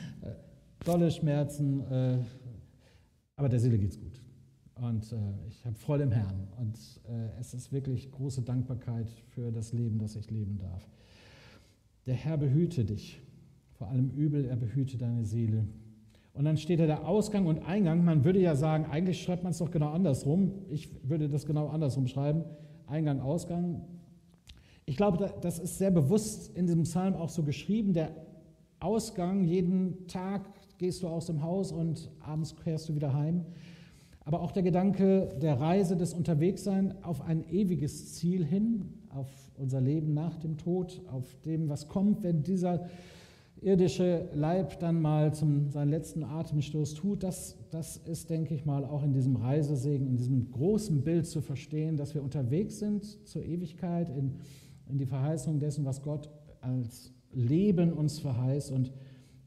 [0.84, 2.18] Dolle Schmerzen, äh,
[3.36, 4.20] aber der Seele geht es gut.
[4.74, 5.16] Und äh,
[5.48, 6.48] ich habe Freude im Herrn.
[6.58, 6.78] Und
[7.08, 10.88] äh, es ist wirklich große Dankbarkeit für das Leben, das ich leben darf.
[12.06, 13.20] Der Herr behüte dich.
[13.72, 15.66] Vor allem Übel, er behüte deine Seele.
[16.32, 18.04] Und dann steht da der Ausgang und Eingang.
[18.04, 20.52] Man würde ja sagen, eigentlich schreibt man es doch genau andersrum.
[20.70, 22.44] Ich würde das genau andersrum schreiben.
[22.90, 23.82] Eingang, Ausgang.
[24.84, 27.92] Ich glaube, das ist sehr bewusst in diesem Psalm auch so geschrieben.
[27.92, 28.10] Der
[28.80, 30.42] Ausgang, jeden Tag
[30.78, 33.46] gehst du aus dem Haus und abends kehrst du wieder heim.
[34.24, 39.80] Aber auch der Gedanke der Reise, des Unterwegssein auf ein ewiges Ziel hin, auf unser
[39.80, 42.88] Leben nach dem Tod, auf dem, was kommt, wenn dieser
[43.62, 48.84] irdische Leib dann mal zum, seinen letzten Atemstoß tut, das, das ist, denke ich mal,
[48.84, 53.44] auch in diesem Reisesegen, in diesem großen Bild zu verstehen, dass wir unterwegs sind zur
[53.44, 54.36] Ewigkeit, in,
[54.86, 56.30] in die Verheißung dessen, was Gott
[56.60, 58.72] als Leben uns verheißt.
[58.72, 58.92] Und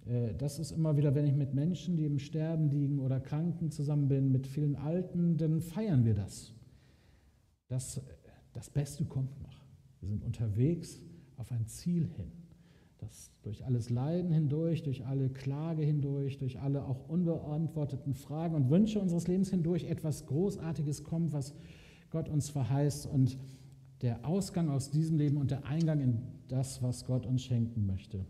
[0.06, 3.72] äh, das ist immer wieder, wenn ich mit Menschen, die im Sterben liegen oder Kranken
[3.72, 6.54] zusammen bin, mit vielen Alten, dann feiern wir das.
[7.68, 8.00] Das,
[8.54, 9.64] das Beste kommt noch.
[10.02, 11.02] Wir sind unterwegs
[11.38, 12.43] auf ein Ziel hin
[13.04, 18.70] dass durch alles Leiden hindurch, durch alle Klage hindurch, durch alle auch unbeantworteten Fragen und
[18.70, 21.54] Wünsche unseres Lebens hindurch etwas Großartiges kommt, was
[22.12, 23.38] Gott uns verheißt und
[24.02, 28.26] der Ausgang aus diesem Leben und der Eingang in das, was Gott uns schenken möchte.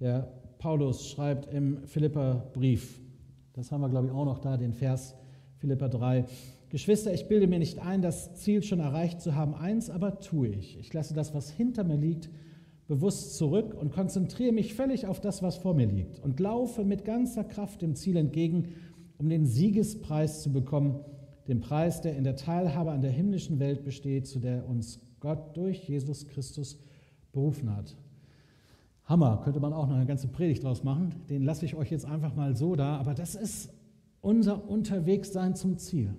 [0.00, 3.00] Der Paulus schreibt im Philipperbrief,
[3.54, 5.14] das haben wir glaube ich auch noch da, den Vers
[5.56, 6.24] Philipper 3,
[6.68, 10.48] Geschwister, ich bilde mir nicht ein, das Ziel schon erreicht zu haben, eins aber tue
[10.48, 10.78] ich.
[10.78, 12.30] Ich lasse das, was hinter mir liegt,
[12.90, 17.04] bewusst zurück und konzentriere mich völlig auf das, was vor mir liegt und laufe mit
[17.04, 18.74] ganzer Kraft dem Ziel entgegen,
[19.16, 20.98] um den Siegespreis zu bekommen,
[21.46, 25.56] den Preis, der in der Teilhabe an der himmlischen Welt besteht, zu der uns Gott
[25.56, 26.80] durch Jesus Christus
[27.30, 27.96] berufen hat.
[29.04, 31.14] Hammer, könnte man auch noch eine ganze Predigt draus machen.
[31.28, 33.72] Den lasse ich euch jetzt einfach mal so da, aber das ist
[34.20, 36.16] unser Unterwegssein zum Ziel.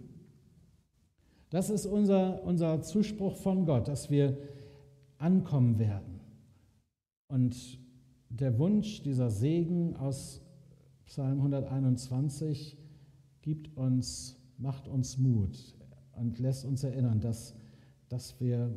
[1.50, 4.38] Das ist unser, unser Zuspruch von Gott, dass wir
[5.18, 6.21] ankommen werden.
[7.32, 7.80] Und
[8.30, 10.42] der Wunsch, dieser Segen aus
[11.06, 12.78] Psalm 121
[13.42, 15.58] gibt uns, macht uns Mut
[16.12, 17.56] und lässt uns erinnern, dass,
[18.10, 18.76] dass wir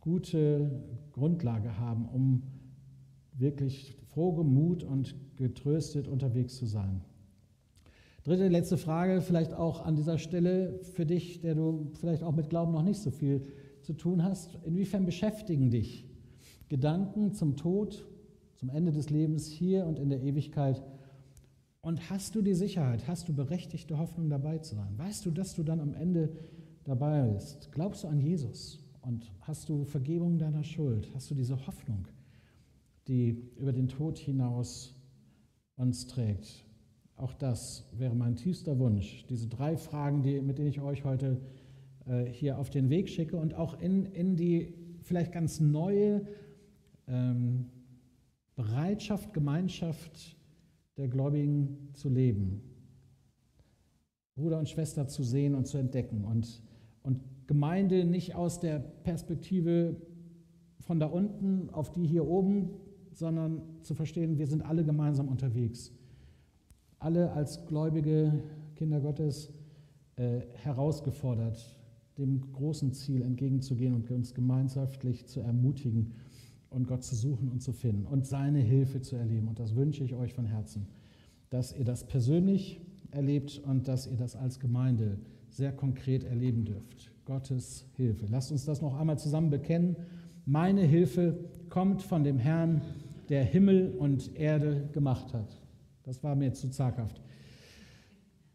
[0.00, 2.44] gute Grundlage haben, um
[3.32, 7.02] wirklich frohgemut und getröstet unterwegs zu sein.
[8.22, 12.48] Dritte, letzte Frage, vielleicht auch an dieser Stelle für dich, der du vielleicht auch mit
[12.48, 13.42] Glauben noch nicht so viel
[13.82, 14.56] zu tun hast.
[14.64, 16.05] Inwiefern beschäftigen dich
[16.68, 18.06] Gedanken zum Tod,
[18.54, 20.82] zum Ende des Lebens hier und in der Ewigkeit.
[21.80, 24.98] Und hast du die Sicherheit, hast du berechtigte Hoffnung dabei zu sein?
[24.98, 26.32] Weißt du, dass du dann am Ende
[26.84, 27.70] dabei bist?
[27.72, 31.08] Glaubst du an Jesus und hast du Vergebung deiner Schuld?
[31.14, 32.08] Hast du diese Hoffnung,
[33.06, 34.94] die über den Tod hinaus
[35.76, 36.64] uns trägt?
[37.14, 39.24] Auch das wäre mein tiefster Wunsch.
[39.28, 41.40] Diese drei Fragen, die, mit denen ich euch heute
[42.06, 46.26] äh, hier auf den Weg schicke und auch in, in die vielleicht ganz neue
[47.06, 47.66] ähm,
[48.54, 50.36] Bereitschaft, Gemeinschaft
[50.96, 52.62] der Gläubigen zu leben.
[54.34, 56.62] Bruder und Schwester zu sehen und zu entdecken und,
[57.02, 59.96] und Gemeinde nicht aus der Perspektive
[60.80, 62.70] von da unten auf die hier oben,
[63.12, 65.92] sondern zu verstehen, wir sind alle gemeinsam unterwegs.
[66.98, 68.42] Alle als gläubige
[68.74, 69.52] Kinder Gottes
[70.16, 71.80] äh, herausgefordert,
[72.18, 76.14] dem großen Ziel entgegenzugehen und uns gemeinschaftlich zu ermutigen
[76.76, 79.48] und Gott zu suchen und zu finden und seine Hilfe zu erleben.
[79.48, 80.86] Und das wünsche ich euch von Herzen,
[81.50, 85.18] dass ihr das persönlich erlebt und dass ihr das als Gemeinde
[85.48, 87.10] sehr konkret erleben dürft.
[87.24, 88.26] Gottes Hilfe.
[88.30, 89.96] Lasst uns das noch einmal zusammen bekennen.
[90.44, 91.38] Meine Hilfe
[91.70, 92.82] kommt von dem Herrn,
[93.30, 95.60] der Himmel und Erde gemacht hat.
[96.04, 97.20] Das war mir zu zaghaft.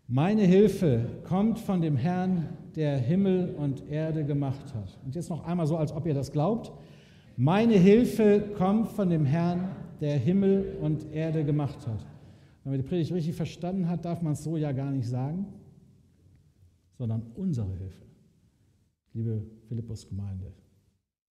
[0.08, 5.00] Meine Hilfe kommt von dem Herrn, der Himmel und Erde gemacht hat.
[5.04, 6.72] Und jetzt noch einmal so, als ob ihr das glaubt.
[7.38, 9.70] Meine Hilfe kommt von dem Herrn,
[10.00, 12.06] der Himmel und Erde gemacht hat.
[12.64, 15.46] Wenn man die Predigt richtig verstanden hat, darf man es so ja gar nicht sagen,
[16.98, 18.06] sondern unsere Hilfe.
[19.14, 20.54] Liebe Philippus-Gemeinde,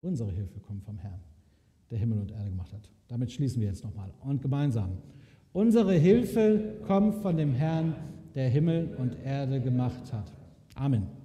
[0.01, 1.21] unsere Hilfe kommt vom Herrn,
[1.91, 2.91] der Himmel und Erde gemacht hat.
[3.09, 4.99] Damit schließen wir jetzt nochmal und gemeinsam.
[5.53, 7.95] Unsere Hilfe kommt von dem Herrn,
[8.35, 10.33] der Himmel und Erde gemacht hat.
[10.75, 11.20] Amen.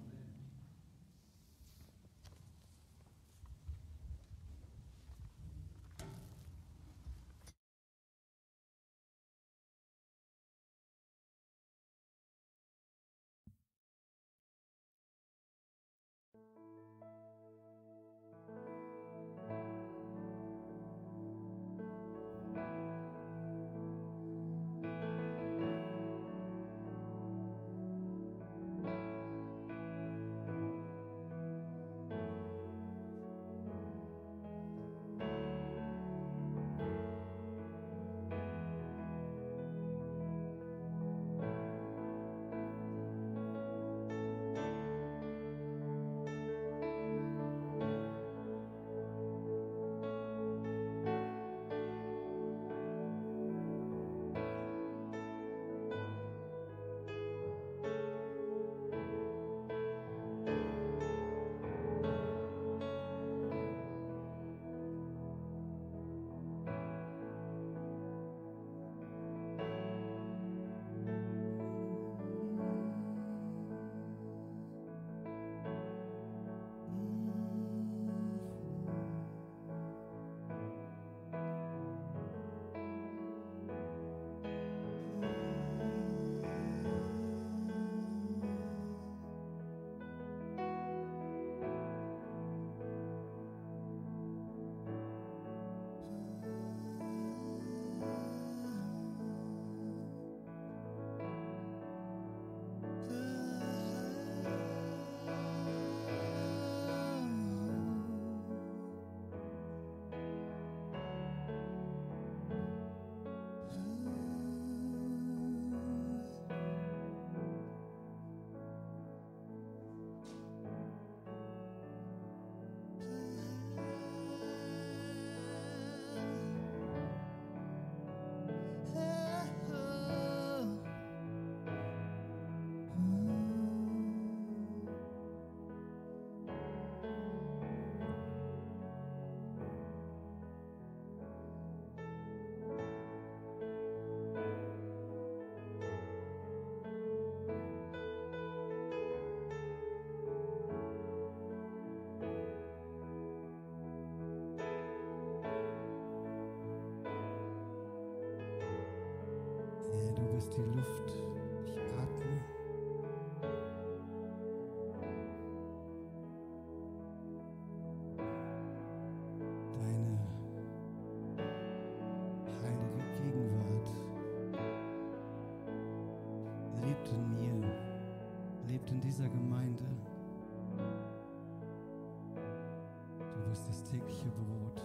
[183.95, 184.81] Tägliche Brot,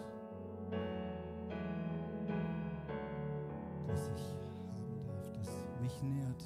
[3.87, 4.23] das ich
[4.69, 5.49] haben darf, das
[5.81, 6.45] mich nährt.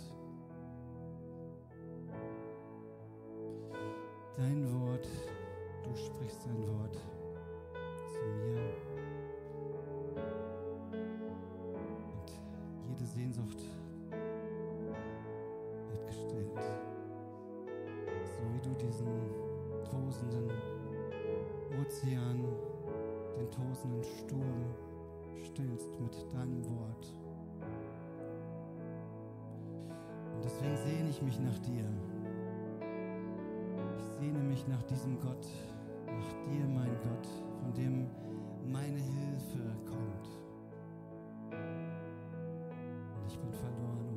[4.37, 5.07] Dein Wort,
[5.85, 6.97] du sprichst dein Wort
[23.85, 24.65] den tosenden Sturm
[25.43, 27.15] stillst mit deinem Wort.
[30.35, 31.85] Und deswegen sehne ich mich nach dir.
[33.99, 35.47] Ich sehne mich nach diesem Gott,
[36.07, 37.29] nach dir, mein Gott,
[37.61, 38.07] von dem
[38.71, 40.29] meine Hilfe kommt.
[41.53, 44.14] Und ich bin verloren